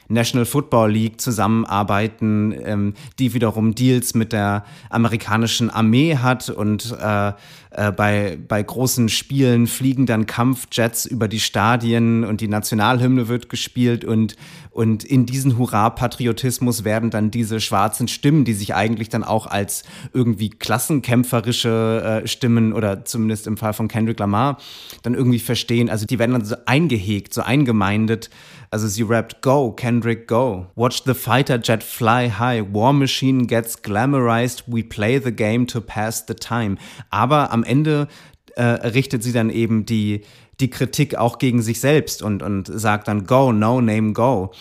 National 0.07 0.45
Football 0.45 0.91
League 0.91 1.21
zusammenarbeiten, 1.21 2.53
ähm, 2.63 2.93
die 3.19 3.33
wiederum 3.33 3.75
Deals 3.75 4.13
mit 4.13 4.33
der 4.33 4.65
amerikanischen 4.89 5.69
Armee 5.69 6.17
hat 6.17 6.49
und 6.49 6.95
äh, 6.99 7.33
äh, 7.71 7.91
bei, 7.91 8.37
bei 8.47 8.63
großen 8.63 9.09
Spielen 9.09 9.67
fliegen 9.67 10.05
dann 10.05 10.25
Kampfjets 10.25 11.05
über 11.05 11.27
die 11.27 11.39
Stadien 11.39 12.23
und 12.23 12.41
die 12.41 12.47
Nationalhymne 12.47 13.27
wird 13.27 13.49
gespielt 13.49 14.05
und, 14.05 14.35
und 14.77 15.03
in 15.03 15.25
diesen 15.25 15.57
Hurra-Patriotismus 15.57 16.83
werden 16.83 17.09
dann 17.09 17.31
diese 17.31 17.59
schwarzen 17.59 18.07
Stimmen, 18.07 18.45
die 18.45 18.53
sich 18.53 18.75
eigentlich 18.75 19.09
dann 19.09 19.23
auch 19.23 19.47
als 19.47 19.81
irgendwie 20.13 20.51
klassenkämpferische 20.51 22.21
äh, 22.23 22.27
Stimmen 22.27 22.73
oder 22.73 23.03
zumindest 23.03 23.47
im 23.47 23.57
Fall 23.57 23.73
von 23.73 23.87
Kendrick 23.87 24.19
Lamar 24.19 24.59
dann 25.01 25.15
irgendwie 25.15 25.39
verstehen, 25.39 25.89
also 25.89 26.05
die 26.05 26.19
werden 26.19 26.33
dann 26.33 26.45
so 26.45 26.55
eingehegt, 26.67 27.33
so 27.33 27.41
eingemeindet 27.41 28.29
also 28.69 28.87
sie 28.87 29.03
rappt 29.03 29.41
Go, 29.41 29.71
Kendrick, 29.71 30.27
go. 30.27 30.67
Watch 30.75 31.03
the 31.05 31.13
fighter 31.13 31.57
jet 31.57 31.81
fly 31.81 32.29
high. 32.29 32.61
War 32.73 32.91
Machine 32.91 33.47
gets 33.47 33.81
glamorized. 33.81 34.65
We 34.67 34.83
play 34.83 35.19
the 35.19 35.31
game 35.31 35.67
to 35.67 35.79
pass 35.79 36.25
the 36.27 36.33
time. 36.33 36.75
Aber 37.09 37.51
am 37.51 37.63
Ende 37.63 38.09
äh, 38.57 38.63
richtet 38.63 39.23
sie 39.23 39.31
dann 39.31 39.49
eben 39.49 39.85
die, 39.85 40.23
die 40.59 40.69
Kritik 40.69 41.15
auch 41.15 41.37
gegen 41.37 41.61
sich 41.61 41.79
selbst 41.79 42.21
und, 42.21 42.41
und 42.41 42.67
sagt 42.67 43.07
dann 43.07 43.25
Go, 43.25 43.51
no 43.51 43.81
name, 43.81 44.13
go. 44.13 44.51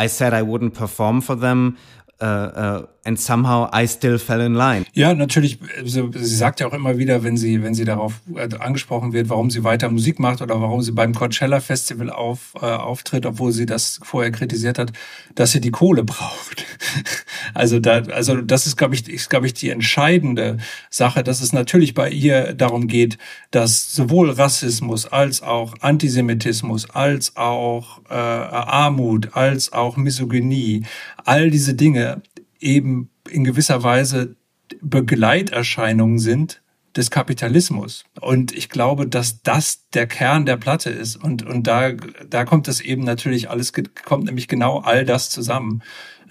I 0.00 0.08
said 0.08 0.32
I 0.32 0.42
wouldn't 0.46 0.72
perform 0.72 1.20
for 1.22 1.38
them 1.38 1.76
uh, 2.20 2.24
uh, 2.24 2.86
and 3.04 3.18
somehow 3.18 3.68
I 3.72 3.86
still 3.86 4.18
fell 4.18 4.40
in 4.40 4.54
line. 4.54 4.86
Ja, 4.92 5.14
natürlich. 5.14 5.58
Sie, 5.84 6.10
sagt 6.14 6.60
ja 6.60 6.68
auch 6.68 6.72
immer 6.72 6.98
wieder, 6.98 7.24
wenn 7.24 7.36
sie, 7.36 7.62
wenn 7.62 7.74
sie 7.74 7.84
darauf 7.84 8.20
äh, 8.34 8.48
angesprochen 8.56 9.12
wird, 9.12 9.28
warum 9.28 9.50
sie 9.50 9.64
weiter 9.64 9.90
Musik 9.90 10.20
macht 10.20 10.40
oder 10.40 10.60
warum 10.60 10.82
sie 10.82 10.92
beim 10.92 11.14
Coachella 11.14 11.60
Festival 11.60 12.10
auf, 12.10 12.54
äh, 12.60 12.66
auftritt, 12.66 13.26
obwohl 13.26 13.52
sie 13.52 13.66
das 13.66 13.98
vorher 14.02 14.30
kritisiert 14.30 14.78
hat, 14.78 14.92
dass 15.34 15.52
sie 15.52 15.60
die 15.60 15.70
Kohle 15.70 16.04
braucht. 16.04 16.64
also 17.54 17.80
da, 17.80 18.02
also 18.02 18.40
das 18.40 18.66
ist, 18.66 18.76
glaube 18.76 18.94
ich, 18.94 19.08
ist, 19.08 19.30
glaube 19.30 19.46
ich, 19.46 19.54
die 19.54 19.70
entscheidende 19.70 20.58
Sache, 20.88 21.24
dass 21.24 21.40
es 21.40 21.52
natürlich 21.52 21.94
bei 21.94 22.08
ihr 22.08 22.54
darum 22.54 22.86
geht, 22.86 23.18
dass 23.50 23.94
sowohl 23.94 24.30
Rassismus 24.30 25.06
als 25.06 25.42
auch 25.42 25.74
Antisemitismus, 25.80 26.88
als 26.90 27.36
auch 27.36 28.00
äh, 28.08 28.14
Armut, 28.14 29.34
als 29.34 29.72
auch 29.72 29.96
Misogynie, 29.96 30.84
all 31.24 31.50
diese 31.50 31.74
Dinge 31.74 32.22
eben 32.62 33.10
in 33.28 33.44
gewisser 33.44 33.82
Weise 33.82 34.36
Begleiterscheinungen 34.80 36.18
sind 36.18 36.62
des 36.96 37.10
Kapitalismus. 37.10 38.04
Und 38.20 38.52
ich 38.52 38.68
glaube, 38.68 39.06
dass 39.06 39.42
das 39.42 39.88
der 39.90 40.06
Kern 40.06 40.44
der 40.44 40.56
Platte 40.56 40.90
ist. 40.90 41.16
Und, 41.16 41.42
und 41.42 41.66
da, 41.66 41.92
da 41.92 42.44
kommt 42.44 42.68
es 42.68 42.80
eben 42.80 43.02
natürlich 43.02 43.48
alles, 43.50 43.72
kommt 44.04 44.24
nämlich 44.24 44.48
genau 44.48 44.80
all 44.80 45.04
das 45.04 45.30
zusammen. 45.30 45.82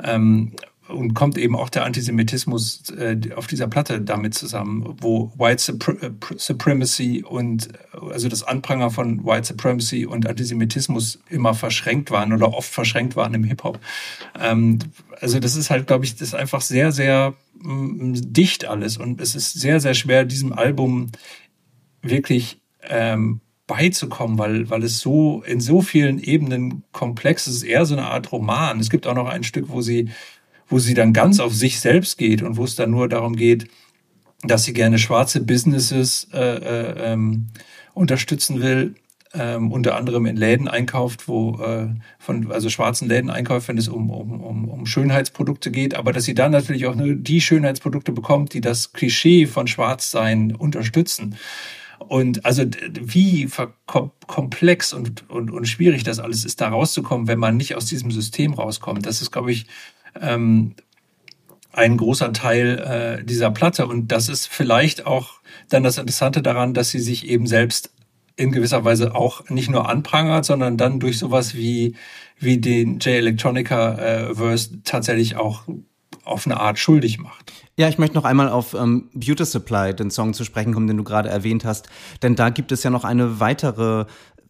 Ähm, 0.04 0.54
und 0.94 1.14
kommt 1.14 1.38
eben 1.38 1.56
auch 1.56 1.70
der 1.70 1.86
Antisemitismus 1.86 2.90
äh, 2.92 3.18
auf 3.36 3.48
dieser 3.48 3.68
Platte 3.68 4.02
damit 4.02 4.34
zusammen, 4.34 4.96
wo 5.00 5.32
White 5.38 5.78
äh, 6.02 6.10
Supremacy 6.38 7.24
und 7.24 7.70
also 8.12 8.30
das 8.30 8.44
Anpranger 8.44 8.92
von 8.92 9.26
White 9.26 9.48
Supremacy 9.48 10.06
und 10.06 10.28
Antisemitismus 10.28 11.20
immer 11.30 11.54
verschränkt 11.54 12.12
waren 12.12 12.34
oder 12.34 12.54
oft 12.54 12.72
verschränkt 12.72 13.16
waren 13.16 13.34
im 13.34 13.44
Hip-Hop. 13.44 13.80
Ähm, 14.40 14.80
also 15.20 15.40
das 15.40 15.56
ist 15.56 15.70
halt, 15.70 15.88
glaube 15.88 16.06
ich, 16.06 16.14
das 16.14 16.30
ist 16.30 16.36
einfach 16.36 16.62
sehr, 16.62 16.92
sehr 16.92 17.34
mh, 17.60 18.20
dicht 18.26 18.66
alles 18.66 18.98
und 18.98 19.22
es 19.22 19.36
ist 19.36 19.54
sehr, 19.54 19.80
sehr 19.80 19.94
schwer, 19.94 20.26
diesem 20.26 20.54
Album 20.54 21.12
wirklich 22.02 22.62
ähm, 22.84 23.42
beizukommen, 23.72 24.38
weil, 24.38 24.70
weil 24.70 24.84
es 24.84 25.00
so 25.00 25.44
in 25.44 25.62
so 25.62 25.82
vielen 25.82 26.20
Ebenen 26.20 26.84
komplex 26.92 27.48
ist. 27.48 27.56
Es 27.56 27.64
ist 27.64 27.70
eher 27.70 27.86
so 27.86 27.96
eine 27.96 28.08
Art 28.08 28.32
Roman. 28.32 28.82
Es 28.82 28.90
gibt 28.90 29.08
auch 29.08 29.16
noch 29.16 29.30
ein 29.30 29.44
Stück, 29.44 29.70
wo 29.70 29.82
sie 29.82 30.10
wo 30.72 30.80
sie 30.80 30.94
dann 30.94 31.14
ganz 31.14 31.40
auf 31.40 31.54
sich 31.54 31.80
selbst 31.80 32.18
geht 32.18 32.42
und 32.42 32.58
wo 32.58 32.64
es 32.64 32.76
dann 32.76 32.90
nur 32.92 33.08
darum 33.10 33.36
geht, 33.36 33.68
dass 34.42 34.64
sie 34.64 34.74
gerne 34.74 34.98
schwarze 34.98 35.42
Businesses 35.42 36.28
äh, 36.34 36.40
äh, 36.40 37.14
ähm, 37.14 37.48
unterstützen 37.94 38.62
will, 38.62 38.96
ähm, 39.34 39.72
unter 39.72 39.96
anderem 39.96 40.26
in 40.26 40.36
Läden 40.36 40.68
einkauft, 40.68 41.28
wo 41.28 41.62
äh, 41.62 41.90
von 42.20 42.52
also 42.52 42.70
schwarzen 42.70 43.08
Läden 43.08 43.30
einkauft, 43.30 43.68
wenn 43.68 43.78
es 43.78 43.88
um, 43.88 44.10
um, 44.10 44.42
um, 44.42 44.70
um 44.70 44.86
Schönheitsprodukte 44.86 45.72
geht, 45.72 45.94
aber 45.94 46.14
dass 46.14 46.24
sie 46.24 46.34
dann 46.34 46.52
natürlich 46.52 46.88
auch 46.88 46.96
nur 46.96 47.14
die 47.14 47.42
Schönheitsprodukte 47.42 48.14
bekommt, 48.14 48.54
die 48.54 48.62
das 48.62 48.94
Klischee 48.94 49.46
von 49.46 49.68
Schwarzsein 49.68 50.56
unterstützen. 50.56 51.36
Und 52.00 52.46
also 52.46 52.66
wie 53.00 53.48
komplex 54.26 54.92
und, 54.92 55.30
und, 55.30 55.52
und 55.52 55.66
schwierig 55.68 56.04
das 56.04 56.20
alles 56.20 56.46
ist, 56.46 56.60
da 56.60 56.70
rauszukommen, 56.70 57.28
wenn 57.28 57.38
man 57.38 57.58
nicht 57.58 57.76
aus 57.76 57.86
diesem 57.86 58.10
System 58.10 58.54
rauskommt. 58.54 59.06
Das 59.06 59.22
ist, 59.22 59.32
glaube 59.32 59.52
ich, 59.52 59.68
ähm, 60.20 60.76
ein 61.74 61.98
großer 61.98 62.34
Teil 62.34 63.20
äh, 63.20 63.24
dieser 63.24 63.52
Platte. 63.52 63.88
Und 63.88 64.12
das 64.12 64.30
ist 64.30 64.48
vielleicht 64.48 65.06
auch 65.06 65.34
dann 65.70 65.84
das 65.84 65.98
Interessante 65.98 66.42
daran, 66.42 66.74
dass 66.74 66.90
sie 66.90 67.00
sich 67.00 67.28
eben 67.28 67.48
selbst 67.48 67.92
in 68.36 68.52
gewisser 68.52 68.84
Weise 68.84 69.16
auch 69.16 69.50
nicht 69.50 69.70
nur 69.70 69.90
anprangert, 69.90 70.46
sondern 70.46 70.78
dann 70.78 71.00
durch 71.00 71.20
sowas 71.20 71.54
wie, 71.54 71.96
wie 72.40 72.58
den 72.58 73.00
J 73.00 73.16
Electronica 73.16 73.96
äh, 73.96 74.36
Verse 74.36 74.82
tatsächlich 74.84 75.36
auch 75.36 75.64
auf 76.24 76.46
eine 76.46 76.60
Art 76.60 76.80
schuldig 76.80 77.20
macht. 77.20 77.52
Ja, 77.78 77.88
ich 77.88 77.98
möchte 77.98 78.16
noch 78.16 78.26
einmal 78.26 78.50
auf 78.50 78.74
ähm, 78.74 79.10
Beauty 79.14 79.46
Supply, 79.46 79.94
den 79.94 80.12
Song 80.12 80.34
zu 80.34 80.44
sprechen 80.44 80.74
kommen, 80.74 80.88
den 80.88 80.98
du 80.98 81.04
gerade 81.04 81.30
erwähnt 81.30 81.66
hast. 81.66 81.90
Denn 82.22 82.36
da 82.36 82.50
gibt 82.50 82.72
es 82.72 82.84
ja 82.84 82.90
noch 82.90 83.04
eine 83.04 83.40
weitere 83.40 84.06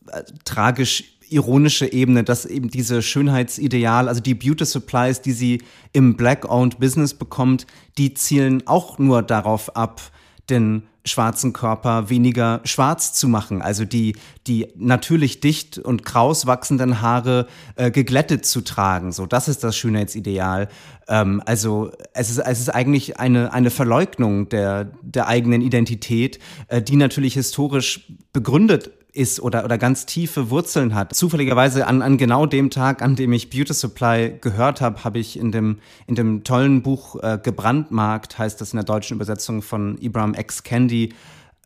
äh, 0.07 0.23
tragisch 0.43 1.17
ironische 1.31 1.91
Ebene, 1.91 2.23
dass 2.23 2.45
eben 2.45 2.69
diese 2.69 3.01
Schönheitsideal, 3.01 4.07
also 4.07 4.21
die 4.21 4.35
Beauty 4.35 4.65
Supplies, 4.65 5.21
die 5.21 5.31
sie 5.31 5.61
im 5.93 6.15
Black-owned 6.17 6.79
Business 6.79 7.13
bekommt, 7.13 7.65
die 7.97 8.13
zielen 8.13 8.67
auch 8.67 8.99
nur 8.99 9.21
darauf 9.21 9.75
ab, 9.75 10.01
den 10.49 10.83
schwarzen 11.03 11.51
Körper 11.53 12.09
weniger 12.09 12.61
schwarz 12.63 13.13
zu 13.13 13.27
machen, 13.27 13.61
also 13.61 13.85
die, 13.85 14.15
die 14.45 14.67
natürlich 14.75 15.39
dicht 15.39 15.79
und 15.79 16.05
kraus 16.05 16.45
wachsenden 16.45 17.01
Haare 17.01 17.47
äh, 17.75 17.89
geglättet 17.89 18.45
zu 18.45 18.61
tragen. 18.61 19.11
So, 19.11 19.25
das 19.25 19.47
ist 19.47 19.63
das 19.63 19.75
Schönheitsideal. 19.75 20.67
Ähm, 21.07 21.41
also 21.45 21.91
es 22.13 22.29
ist, 22.29 22.37
es 22.37 22.59
ist 22.59 22.69
eigentlich 22.69 23.19
eine, 23.19 23.51
eine 23.51 23.71
Verleugnung 23.71 24.49
der, 24.49 24.91
der 25.01 25.27
eigenen 25.27 25.61
Identität, 25.61 26.37
äh, 26.67 26.81
die 26.83 26.97
natürlich 26.97 27.33
historisch 27.33 28.11
begründet 28.31 28.91
ist 29.13 29.41
oder, 29.41 29.65
oder 29.65 29.77
ganz 29.77 30.05
tiefe 30.05 30.49
Wurzeln 30.49 30.95
hat. 30.95 31.13
Zufälligerweise 31.13 31.87
an, 31.87 32.01
an 32.01 32.17
genau 32.17 32.45
dem 32.45 32.69
Tag, 32.69 33.01
an 33.01 33.15
dem 33.15 33.33
ich 33.33 33.49
Beauty 33.49 33.73
Supply 33.73 34.37
gehört 34.39 34.81
habe, 34.81 35.03
habe 35.03 35.19
ich 35.19 35.37
in 35.37 35.51
dem, 35.51 35.79
in 36.07 36.15
dem 36.15 36.43
tollen 36.43 36.81
Buch 36.81 37.21
äh, 37.21 37.39
Gebrandmarkt, 37.41 38.37
heißt 38.37 38.61
das 38.61 38.73
in 38.73 38.77
der 38.77 38.85
deutschen 38.85 39.15
Übersetzung 39.15 39.61
von 39.61 39.97
Ibrahim 40.01 40.33
X. 40.33 40.63
Candy, 40.63 41.13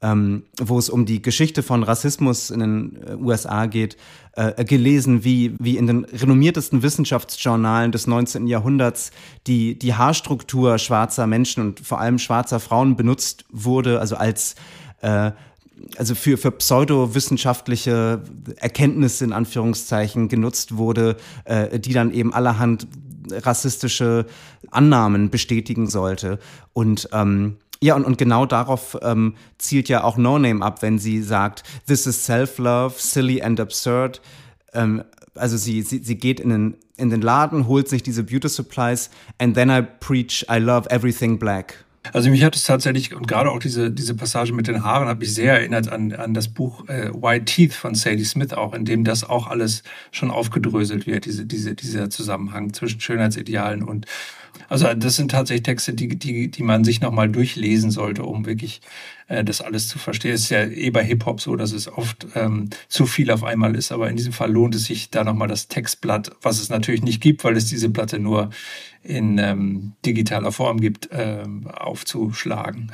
ähm, 0.01 0.43
wo 0.59 0.77
es 0.77 0.89
um 0.89 1.05
die 1.05 1.21
Geschichte 1.21 1.63
von 1.63 1.83
Rassismus 1.83 2.49
in 2.49 2.59
den 2.59 2.97
äh, 3.07 3.15
USA 3.15 3.65
geht, 3.65 3.97
äh, 4.33 4.65
gelesen, 4.65 5.23
wie, 5.23 5.55
wie 5.59 5.77
in 5.77 5.87
den 5.87 6.05
renommiertesten 6.05 6.83
Wissenschaftsjournalen 6.83 7.91
des 7.91 8.05
19. 8.05 8.47
Jahrhunderts 8.47 9.11
die, 9.47 9.79
die 9.79 9.93
Haarstruktur 9.93 10.77
schwarzer 10.77 11.27
Menschen 11.27 11.63
und 11.63 11.79
vor 11.79 11.99
allem 11.99 12.19
schwarzer 12.19 12.59
Frauen 12.59 12.95
benutzt 12.95 13.45
wurde, 13.49 13.99
also 13.99 14.15
als 14.15 14.55
äh, 15.01 15.31
also 15.97 16.15
für, 16.15 16.37
für 16.37 16.51
pseudowissenschaftliche 16.51 18.21
Erkenntnisse 18.57 19.25
in 19.25 19.33
Anführungszeichen 19.33 20.27
genutzt 20.27 20.77
wurde, 20.77 21.17
äh, 21.45 21.79
die 21.79 21.93
dann 21.93 22.11
eben 22.11 22.33
allerhand 22.33 22.87
rassistische 23.31 24.25
Annahmen 24.71 25.29
bestätigen 25.29 25.87
sollte. 25.87 26.39
Und 26.73 27.09
ähm, 27.11 27.57
ja, 27.81 27.95
und, 27.95 28.05
und 28.05 28.17
genau 28.17 28.45
darauf 28.45 28.97
ähm, 29.01 29.35
zielt 29.57 29.89
ja 29.89 30.03
auch 30.03 30.17
No 30.17 30.39
Name 30.39 30.63
ab, 30.63 30.81
wenn 30.81 30.97
sie 30.97 31.21
sagt, 31.21 31.63
this 31.87 32.07
is 32.07 32.25
self-love, 32.25 32.95
silly 32.97 33.41
and 33.41 33.59
absurd. 33.59 34.21
Ähm, 34.73 35.03
also 35.35 35.57
sie, 35.57 35.81
sie, 35.81 35.99
sie 35.99 36.15
geht 36.15 36.39
in 36.39 36.49
den, 36.49 36.77
in 36.97 37.09
den 37.09 37.21
Laden, 37.21 37.67
holt 37.67 37.89
sich 37.89 38.03
diese 38.03 38.23
Beauty 38.23 38.47
Supplies 38.47 39.09
and 39.37 39.55
then 39.55 39.69
I 39.69 39.81
preach 39.81 40.45
I 40.49 40.57
love 40.57 40.89
everything 40.89 41.37
black. 41.37 41.85
Also 42.13 42.29
mich 42.29 42.43
hat 42.43 42.55
es 42.55 42.63
tatsächlich, 42.63 43.13
und 43.15 43.27
gerade 43.27 43.51
auch 43.51 43.59
diese, 43.59 43.91
diese 43.91 44.15
Passage 44.15 44.53
mit 44.53 44.67
den 44.67 44.83
Haaren 44.83 45.07
hat 45.07 45.19
mich 45.19 45.33
sehr 45.33 45.53
erinnert 45.53 45.89
an, 45.89 46.13
an 46.13 46.33
das 46.33 46.47
Buch 46.47 46.87
äh, 46.87 47.09
White 47.13 47.45
Teeth 47.45 47.73
von 47.73 47.95
Sadie 47.95 48.23
Smith 48.23 48.53
auch, 48.53 48.73
in 48.73 48.85
dem 48.85 49.03
das 49.03 49.23
auch 49.23 49.47
alles 49.47 49.83
schon 50.11 50.31
aufgedröselt 50.31 51.07
wird, 51.07 51.25
diese, 51.25 51.45
diese, 51.45 51.75
dieser 51.75 52.09
Zusammenhang 52.09 52.73
zwischen 52.73 52.99
Schönheitsidealen 52.99 53.83
und 53.83 54.05
also 54.69 54.93
das 54.93 55.15
sind 55.15 55.31
tatsächlich 55.31 55.63
Texte, 55.63 55.93
die, 55.93 56.07
die, 56.07 56.49
die 56.49 56.63
man 56.63 56.83
sich 56.83 57.01
nochmal 57.01 57.29
durchlesen 57.29 57.91
sollte, 57.91 58.23
um 58.23 58.45
wirklich 58.45 58.81
äh, 59.27 59.43
das 59.43 59.61
alles 59.61 59.87
zu 59.87 59.99
verstehen. 59.99 60.33
Es 60.33 60.41
ist 60.41 60.49
ja 60.49 60.63
eh 60.63 60.89
bei 60.89 61.03
Hip-Hop 61.03 61.41
so, 61.41 61.55
dass 61.55 61.71
es 61.71 61.87
oft 61.87 62.27
ähm, 62.35 62.69
zu 62.87 63.05
viel 63.05 63.31
auf 63.31 63.43
einmal 63.43 63.75
ist, 63.75 63.91
aber 63.91 64.09
in 64.09 64.15
diesem 64.15 64.33
Fall 64.33 64.51
lohnt 64.51 64.75
es 64.75 64.85
sich, 64.85 65.09
da 65.09 65.23
nochmal 65.23 65.47
das 65.47 65.67
Textblatt, 65.67 66.31
was 66.41 66.59
es 66.59 66.69
natürlich 66.69 67.03
nicht 67.03 67.21
gibt, 67.21 67.43
weil 67.43 67.57
es 67.57 67.65
diese 67.65 67.89
Platte 67.89 68.19
nur 68.19 68.49
in 69.03 69.37
ähm, 69.37 69.93
digitaler 70.05 70.51
Form 70.51 70.79
gibt, 70.79 71.09
ähm, 71.11 71.67
aufzuschlagen. 71.67 72.91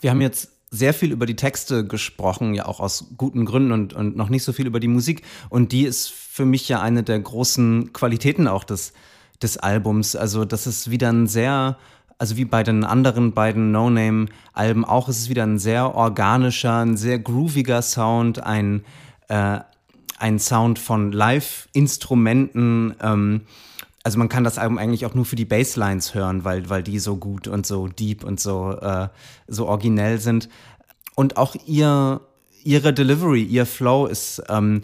Wir 0.00 0.10
haben 0.10 0.20
jetzt 0.20 0.50
sehr 0.70 0.94
viel 0.94 1.10
über 1.10 1.26
die 1.26 1.36
Texte 1.36 1.84
gesprochen, 1.84 2.54
ja 2.54 2.66
auch 2.66 2.78
aus 2.78 3.08
guten 3.16 3.44
Gründen 3.44 3.72
und, 3.72 3.92
und 3.92 4.16
noch 4.16 4.28
nicht 4.28 4.44
so 4.44 4.52
viel 4.52 4.66
über 4.66 4.78
die 4.78 4.88
Musik. 4.88 5.22
Und 5.48 5.72
die 5.72 5.82
ist 5.82 6.10
für 6.10 6.44
mich 6.44 6.68
ja 6.68 6.80
eine 6.80 7.02
der 7.02 7.18
großen 7.18 7.92
Qualitäten 7.92 8.46
auch 8.46 8.62
des 8.62 8.92
des 9.42 9.56
Albums. 9.56 10.16
Also 10.16 10.44
das 10.44 10.66
ist 10.66 10.90
wieder 10.90 11.10
ein 11.10 11.26
sehr, 11.26 11.76
also 12.18 12.36
wie 12.36 12.44
bei 12.44 12.62
den 12.62 12.84
anderen 12.84 13.32
beiden 13.32 13.72
No-Name-Alben 13.72 14.84
auch, 14.84 15.08
ist 15.08 15.18
es 15.18 15.28
wieder 15.28 15.44
ein 15.44 15.58
sehr 15.58 15.94
organischer, 15.94 16.78
ein 16.78 16.96
sehr 16.96 17.18
grooviger 17.18 17.82
Sound, 17.82 18.42
ein, 18.42 18.84
äh, 19.28 19.60
ein 20.18 20.38
Sound 20.38 20.78
von 20.78 21.12
Live-Instrumenten. 21.12 22.94
Ähm, 23.00 23.42
also 24.02 24.18
man 24.18 24.28
kann 24.28 24.44
das 24.44 24.58
Album 24.58 24.78
eigentlich 24.78 25.04
auch 25.06 25.14
nur 25.14 25.24
für 25.24 25.36
die 25.36 25.44
Basslines 25.44 26.14
hören, 26.14 26.44
weil, 26.44 26.68
weil 26.70 26.82
die 26.82 26.98
so 26.98 27.16
gut 27.16 27.48
und 27.48 27.66
so 27.66 27.88
deep 27.88 28.24
und 28.24 28.40
so, 28.40 28.72
äh, 28.72 29.08
so 29.46 29.66
originell 29.66 30.18
sind. 30.18 30.48
Und 31.14 31.36
auch 31.36 31.54
ihr, 31.66 32.20
ihre 32.62 32.92
Delivery, 32.92 33.42
ihr 33.42 33.66
Flow 33.66 34.06
ist 34.06 34.42
ähm, 34.48 34.82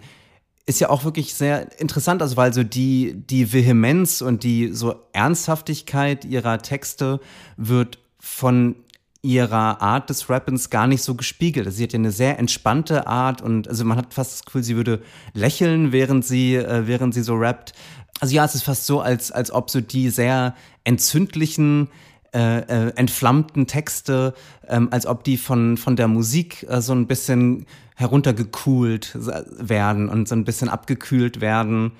ist 0.66 0.81
ja 0.81 0.90
auch 0.90 1.05
wirklich 1.05 1.35
sehr 1.35 1.81
interessant, 1.81 2.20
also 2.22 2.37
weil 2.37 2.52
so 2.52 2.64
die, 2.64 3.14
die 3.14 3.52
Vehemenz 3.52 4.20
und 4.20 4.42
die 4.42 4.72
so 4.72 4.96
Ernsthaftigkeit 5.12 6.24
ihrer 6.24 6.59
Texte 6.59 7.20
wird 7.57 7.98
von 8.18 8.74
ihrer 9.22 9.81
Art 9.81 10.11
des 10.11 10.29
Rappens 10.29 10.70
gar 10.70 10.87
nicht 10.87 11.02
so 11.02 11.14
gespiegelt. 11.14 11.72
Sie 11.72 11.85
hat 11.85 11.92
ja 11.92 11.98
eine 11.98 12.11
sehr 12.11 12.38
entspannte 12.38 13.07
Art 13.07 13.42
und 13.42 13.68
also 13.68 13.85
man 13.85 13.96
hat 13.96 14.12
fast 14.12 14.33
das 14.33 14.44
Gefühl, 14.44 14.62
sie 14.64 14.76
würde 14.76 15.02
lächeln, 15.35 15.92
während 15.92 16.24
sie, 16.24 16.57
äh, 16.57 16.87
während 16.87 17.14
sie 17.14 17.22
so 17.22 17.35
rappt. 17.35 17.72
Also 18.20 18.35
ja, 18.35 18.44
es 18.44 18.55
ist 18.55 18.62
fast 18.62 18.87
so, 18.87 19.00
als, 19.00 19.31
als 19.31 19.50
ob 19.50 19.70
so 19.70 19.81
die 19.81 20.11
sehr 20.11 20.55
entzündlichen, 20.85 21.88
äh, 22.37 22.59
äh, 22.88 22.92
entflammten 22.96 23.66
Texte, 23.66 24.35
ähm, 24.68 24.88
als 24.90 25.07
ob 25.07 25.25
die 25.25 25.38
von, 25.38 25.79
von 25.79 25.96
der 25.96 26.07
Musik 26.07 26.66
äh, 26.68 26.83
so 26.83 26.92
ein 26.92 27.07
bisschen 27.07 27.64
heruntergekühlt 27.94 29.16
werden 29.59 30.11
und 30.11 30.29
so 30.29 30.35
ein 30.35 30.44
bisschen 30.44 30.68
abgekühlt 30.68 31.40
werden. 31.40 31.92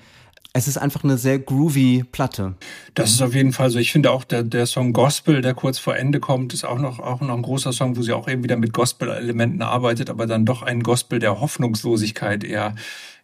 Es 0.53 0.67
ist 0.67 0.77
einfach 0.77 1.03
eine 1.03 1.17
sehr 1.17 1.39
groovy 1.39 2.03
Platte. 2.11 2.53
Das 2.93 3.09
ist 3.09 3.23
auf 3.23 3.33
jeden 3.33 3.51
Fall 3.51 3.71
so. 3.71 3.79
Ich 3.79 3.91
finde 3.91 4.11
auch 4.11 4.23
der, 4.23 4.43
der 4.43 4.67
Song 4.67 4.93
Gospel, 4.93 5.41
der 5.41 5.55
kurz 5.55 5.79
vor 5.79 5.95
Ende 5.95 6.19
kommt, 6.19 6.53
ist 6.53 6.65
auch 6.65 6.77
noch, 6.77 6.99
auch 6.99 7.21
noch 7.21 7.35
ein 7.35 7.41
großer 7.41 7.73
Song, 7.73 7.97
wo 7.97 8.03
sie 8.03 8.13
auch 8.13 8.27
eben 8.27 8.43
wieder 8.43 8.57
mit 8.57 8.73
Gospel-Elementen 8.73 9.63
arbeitet, 9.63 10.11
aber 10.11 10.27
dann 10.27 10.45
doch 10.45 10.61
ein 10.61 10.83
Gospel 10.83 11.17
der 11.17 11.39
Hoffnungslosigkeit 11.39 12.43
eher, 12.43 12.75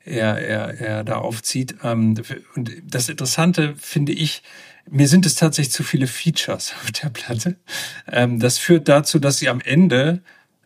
eher, 0.04 0.40
eher, 0.40 0.80
eher 0.80 1.04
da 1.04 1.18
aufzieht. 1.18 1.76
Ähm, 1.84 2.16
und 2.56 2.72
das 2.90 3.08
Interessante 3.08 3.76
finde 3.78 4.14
ich, 4.14 4.42
mir 4.90 5.08
sind 5.08 5.26
es 5.26 5.36
tatsächlich 5.36 5.74
zu 5.74 5.84
viele 5.84 6.08
Features 6.08 6.74
auf 6.82 6.92
der 6.92 7.10
Platte. 7.10 7.56
Ähm, 8.12 8.40
das 8.40 8.58
führt 8.58 8.88
dazu, 8.88 9.20
dass 9.20 9.40
sie 9.40 9.50
am 9.50 9.62
Ende, 9.62 10.22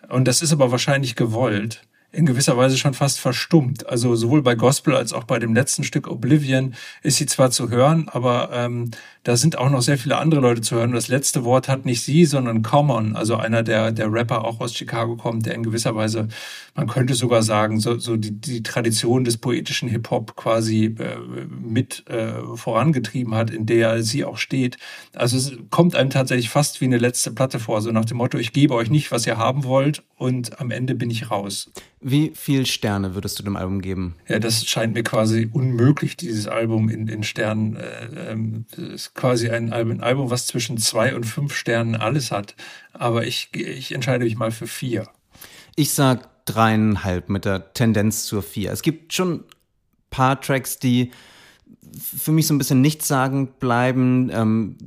und 0.09 0.25
das 0.27 0.41
ist 0.41 0.51
aber 0.51 0.71
wahrscheinlich 0.71 1.15
gewollt, 1.15 1.81
in 2.11 2.25
gewisser 2.25 2.57
Weise 2.57 2.77
schon 2.77 2.93
fast 2.93 3.19
verstummt. 3.19 3.87
Also 3.87 4.15
sowohl 4.15 4.41
bei 4.41 4.55
Gospel 4.55 4.95
als 4.95 5.11
auch 5.13 5.25
bei 5.25 5.39
dem 5.39 5.53
letzten 5.53 5.83
Stück 5.83 6.07
Oblivion 6.07 6.73
ist 7.03 7.17
sie 7.17 7.25
zwar 7.25 7.51
zu 7.51 7.69
hören, 7.69 8.07
aber 8.09 8.49
ähm, 8.53 8.91
da 9.23 9.35
sind 9.35 9.57
auch 9.57 9.69
noch 9.69 9.81
sehr 9.81 9.97
viele 9.97 10.17
andere 10.17 10.39
Leute 10.39 10.61
zu 10.61 10.77
hören. 10.77 10.93
Das 10.93 11.09
letzte 11.09 11.43
Wort 11.43 11.67
hat 11.67 11.85
nicht 11.85 12.01
sie, 12.01 12.23
sondern 12.23 12.63
Common, 12.63 13.17
also 13.17 13.35
einer 13.35 13.61
der, 13.61 13.91
der 13.91 14.11
Rapper 14.11 14.45
auch 14.45 14.61
aus 14.61 14.73
Chicago 14.73 15.17
kommt, 15.17 15.45
der 15.45 15.53
in 15.53 15.63
gewisser 15.63 15.95
Weise, 15.95 16.29
man 16.75 16.87
könnte 16.87 17.13
sogar 17.13 17.43
sagen, 17.43 17.81
so, 17.81 17.99
so 17.99 18.15
die, 18.15 18.31
die 18.31 18.63
Tradition 18.63 19.25
des 19.25 19.37
poetischen 19.37 19.89
Hip-Hop 19.89 20.37
quasi 20.37 20.85
äh, 20.85 21.17
mit 21.49 22.07
äh, 22.07 22.35
vorangetrieben 22.55 23.35
hat, 23.35 23.49
in 23.49 23.65
der 23.65 24.01
sie 24.01 24.23
auch 24.23 24.37
steht. 24.37 24.77
Also 25.13 25.35
es 25.35 25.51
kommt 25.71 25.93
einem 25.93 26.09
tatsächlich 26.09 26.49
fast 26.49 26.79
wie 26.79 26.85
eine 26.85 26.97
letzte 26.97 27.31
Platte 27.31 27.59
vor, 27.59 27.81
so 27.81 27.91
nach 27.91 28.05
dem 28.05 28.17
Motto, 28.17 28.37
ich 28.37 28.53
gebe 28.53 28.75
euch 28.75 28.89
nicht, 28.89 29.11
was 29.11 29.27
ihr 29.27 29.37
haben 29.37 29.65
wollt 29.65 30.03
und 30.15 30.61
am 30.61 30.71
Ende 30.71 30.95
bin 30.95 31.09
ich 31.09 31.29
raus. 31.29 31.69
Wie 31.99 32.31
viel 32.35 32.65
Sterne 32.67 33.15
würdest 33.15 33.39
du 33.39 33.43
dem 33.43 33.55
Album 33.55 33.81
geben? 33.81 34.15
Ja, 34.27 34.37
das 34.37 34.65
scheint 34.65 34.93
mir 34.93 35.03
quasi 35.03 35.49
unmöglich, 35.51 36.15
dieses 36.15 36.47
Album 36.47 36.89
in, 36.89 37.07
in 37.07 37.23
Sternen. 37.23 37.75
Äh, 37.75 38.31
ähm, 38.31 38.65
ist 38.77 39.15
quasi 39.15 39.49
ein 39.49 39.73
Album, 39.73 39.93
ein 39.93 40.03
Album, 40.03 40.29
was 40.29 40.45
zwischen 40.45 40.77
zwei 40.77 41.15
und 41.15 41.25
fünf 41.25 41.55
Sternen 41.55 41.95
alles 41.95 42.31
hat. 42.31 42.55
Aber 42.93 43.25
ich, 43.25 43.49
ich 43.53 43.93
entscheide 43.93 44.25
mich 44.25 44.35
mal 44.35 44.51
für 44.51 44.67
vier. 44.67 45.07
Ich 45.75 45.93
sag 45.93 46.45
dreieinhalb 46.45 47.29
mit 47.29 47.45
der 47.45 47.73
Tendenz 47.73 48.25
zur 48.25 48.43
vier. 48.43 48.71
Es 48.71 48.83
gibt 48.83 49.13
schon 49.13 49.43
paar 50.09 50.39
Tracks, 50.39 50.79
die 50.79 51.11
für 51.97 52.31
mich 52.31 52.47
so 52.47 52.53
ein 52.53 52.57
bisschen 52.57 52.81
nichtssagend 52.81 53.59
bleiben. 53.59 54.29
Ähm, 54.31 54.77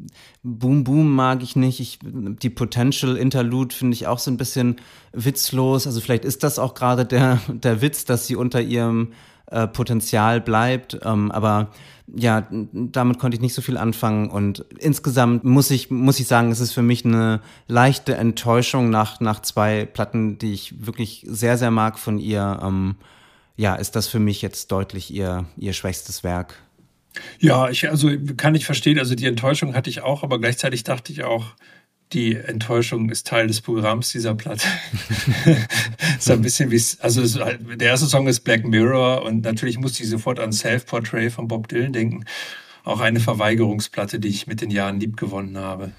Boom 0.42 0.84
Boom 0.84 1.14
mag 1.14 1.42
ich 1.42 1.56
nicht. 1.56 1.80
Ich, 1.80 1.98
die 2.02 2.50
Potential 2.50 3.16
Interlude 3.16 3.74
finde 3.74 3.94
ich 3.94 4.06
auch 4.06 4.18
so 4.18 4.30
ein 4.30 4.36
bisschen 4.36 4.76
witzlos. 5.12 5.86
Also 5.86 6.00
vielleicht 6.00 6.24
ist 6.24 6.42
das 6.42 6.58
auch 6.58 6.74
gerade 6.74 7.04
der, 7.04 7.40
der 7.48 7.82
Witz, 7.82 8.04
dass 8.04 8.26
sie 8.26 8.36
unter 8.36 8.60
ihrem 8.60 9.12
äh, 9.50 9.66
Potenzial 9.66 10.40
bleibt. 10.40 10.98
Ähm, 11.04 11.30
aber 11.30 11.70
ja, 12.16 12.46
damit 12.50 13.18
konnte 13.18 13.36
ich 13.36 13.40
nicht 13.40 13.54
so 13.54 13.62
viel 13.62 13.76
anfangen 13.76 14.30
und 14.30 14.64
insgesamt 14.78 15.44
muss 15.44 15.70
ich, 15.70 15.90
muss 15.90 16.18
ich 16.18 16.26
sagen, 16.26 16.50
es 16.50 16.60
ist 16.60 16.72
für 16.72 16.82
mich 16.82 17.04
eine 17.04 17.40
leichte 17.68 18.16
Enttäuschung 18.16 18.90
nach, 18.90 19.20
nach 19.20 19.42
zwei 19.42 19.84
Platten, 19.84 20.38
die 20.38 20.52
ich 20.52 20.86
wirklich 20.86 21.24
sehr, 21.28 21.56
sehr 21.56 21.70
mag 21.70 21.98
von 21.98 22.18
ihr. 22.18 22.60
Ähm, 22.62 22.96
ja, 23.56 23.74
ist 23.74 23.94
das 23.94 24.06
für 24.06 24.18
mich 24.18 24.42
jetzt 24.42 24.72
deutlich 24.72 25.12
ihr, 25.12 25.44
ihr 25.56 25.72
schwächstes 25.72 26.24
Werk. 26.24 26.56
Ja, 27.38 27.68
ich, 27.70 27.88
also 27.88 28.10
kann 28.36 28.54
ich 28.54 28.66
verstehen. 28.66 28.98
Also 28.98 29.14
die 29.14 29.26
Enttäuschung 29.26 29.74
hatte 29.74 29.90
ich 29.90 30.02
auch, 30.02 30.22
aber 30.22 30.38
gleichzeitig 30.38 30.84
dachte 30.84 31.12
ich 31.12 31.24
auch, 31.24 31.54
die 32.12 32.34
Enttäuschung 32.36 33.08
ist 33.08 33.26
Teil 33.26 33.46
des 33.46 33.60
Programms 33.60 34.10
dieser 34.10 34.34
Platte. 34.34 34.66
so 36.18 36.32
ein 36.32 36.42
bisschen 36.42 36.70
wie 36.70 36.82
also 37.00 37.22
es, 37.22 37.34
der 37.34 37.88
erste 37.88 38.06
Song 38.06 38.26
ist 38.26 38.40
Black 38.40 38.64
Mirror 38.64 39.22
und 39.22 39.44
natürlich 39.44 39.78
musste 39.78 40.02
ich 40.02 40.08
sofort 40.08 40.40
an 40.40 40.52
Self-Portrait 40.52 41.32
von 41.32 41.46
Bob 41.46 41.68
Dylan 41.68 41.92
denken. 41.92 42.24
Auch 42.82 43.00
eine 43.00 43.20
Verweigerungsplatte, 43.20 44.18
die 44.18 44.28
ich 44.28 44.46
mit 44.46 44.60
den 44.60 44.70
Jahren 44.70 44.98
liebgewonnen 44.98 45.56
habe. 45.58 45.92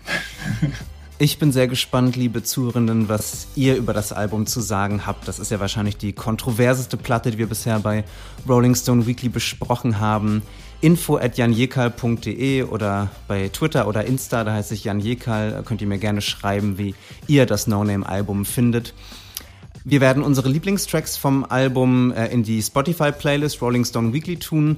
Ich 1.22 1.38
bin 1.38 1.52
sehr 1.52 1.68
gespannt, 1.68 2.16
liebe 2.16 2.42
Zuhörenden, 2.42 3.08
was 3.08 3.46
ihr 3.54 3.76
über 3.76 3.94
das 3.94 4.12
Album 4.12 4.48
zu 4.48 4.60
sagen 4.60 5.06
habt. 5.06 5.28
Das 5.28 5.38
ist 5.38 5.52
ja 5.52 5.60
wahrscheinlich 5.60 5.96
die 5.96 6.14
kontroverseste 6.14 6.98
Platte, 6.98 7.30
die 7.30 7.38
wir 7.38 7.46
bisher 7.46 7.78
bei 7.78 8.06
Rolling 8.50 8.74
Stone 8.74 9.06
Weekly 9.06 9.30
besprochen 9.30 10.00
haben. 10.00 10.42
Info 10.82 11.18
at 11.18 11.38
janjekal.de 11.38 12.64
oder 12.64 13.12
bei 13.28 13.50
Twitter 13.50 13.88
oder 13.88 14.04
Insta, 14.04 14.44
da 14.44 14.54
heiße 14.54 14.74
ich 14.74 14.84
Jan 14.84 15.00
Jekal, 15.00 15.62
könnt 15.64 15.84
ihr 15.84 15.88
mir 15.88 16.00
gerne 16.00 16.22
schreiben, 16.22 16.80
wie 16.80 16.96
ihr 17.28 17.46
das 17.46 17.68
No-Name-Album 17.68 18.44
findet. 18.44 18.96
Wir 19.84 20.02
werden 20.02 20.24
unsere 20.24 20.50
Lieblingstracks 20.50 21.18
vom 21.18 21.46
Album 21.46 22.12
äh, 22.14 22.30
in 22.30 22.42
die 22.42 22.64
Spotify-Playlist 22.64 23.62
Rolling 23.62 23.86
Stone 23.86 24.12
Weekly 24.14 24.38
tun, 24.38 24.78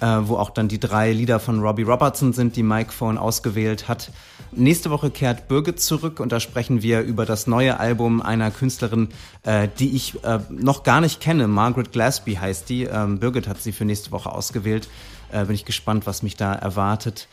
äh, 0.00 0.06
wo 0.22 0.36
auch 0.36 0.50
dann 0.50 0.68
die 0.68 0.80
drei 0.80 1.12
Lieder 1.12 1.40
von 1.40 1.60
Robbie 1.60 1.82
Robertson 1.82 2.32
sind, 2.32 2.56
die 2.56 2.62
Mike 2.62 2.92
vorhin 2.92 3.18
ausgewählt 3.18 3.88
hat. 3.88 4.10
Nächste 4.52 4.90
Woche 4.90 5.10
kehrt 5.10 5.48
Birgit 5.48 5.80
zurück 5.80 6.20
und 6.20 6.32
da 6.32 6.40
sprechen 6.40 6.82
wir 6.82 7.02
über 7.02 7.26
das 7.26 7.46
neue 7.46 7.78
Album 7.78 8.22
einer 8.22 8.50
Künstlerin, 8.50 9.08
äh, 9.42 9.68
die 9.78 9.94
ich 9.94 10.22
äh, 10.24 10.40
noch 10.50 10.82
gar 10.82 11.00
nicht 11.00 11.20
kenne. 11.20 11.48
Margaret 11.48 11.92
Glasby 11.92 12.34
heißt 12.34 12.68
die. 12.68 12.84
Ähm, 12.84 13.18
Birgit 13.18 13.48
hat 13.48 13.60
sie 13.60 13.72
für 13.72 13.84
nächste 13.84 14.10
Woche 14.10 14.32
ausgewählt. 14.32 14.88
Äh, 15.30 15.44
bin 15.44 15.54
ich 15.54 15.64
gespannt, 15.64 16.06
was 16.06 16.22
mich 16.22 16.36
da 16.36 16.54
erwartet. 16.54 17.28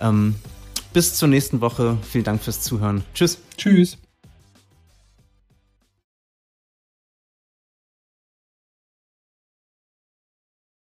Ähm, 0.00 0.36
bis 0.92 1.14
zur 1.14 1.28
nächsten 1.28 1.60
Woche. 1.60 1.98
Vielen 2.08 2.24
Dank 2.24 2.42
fürs 2.42 2.60
Zuhören. 2.62 3.04
Tschüss. 3.14 3.38
Tschüss. 3.56 3.98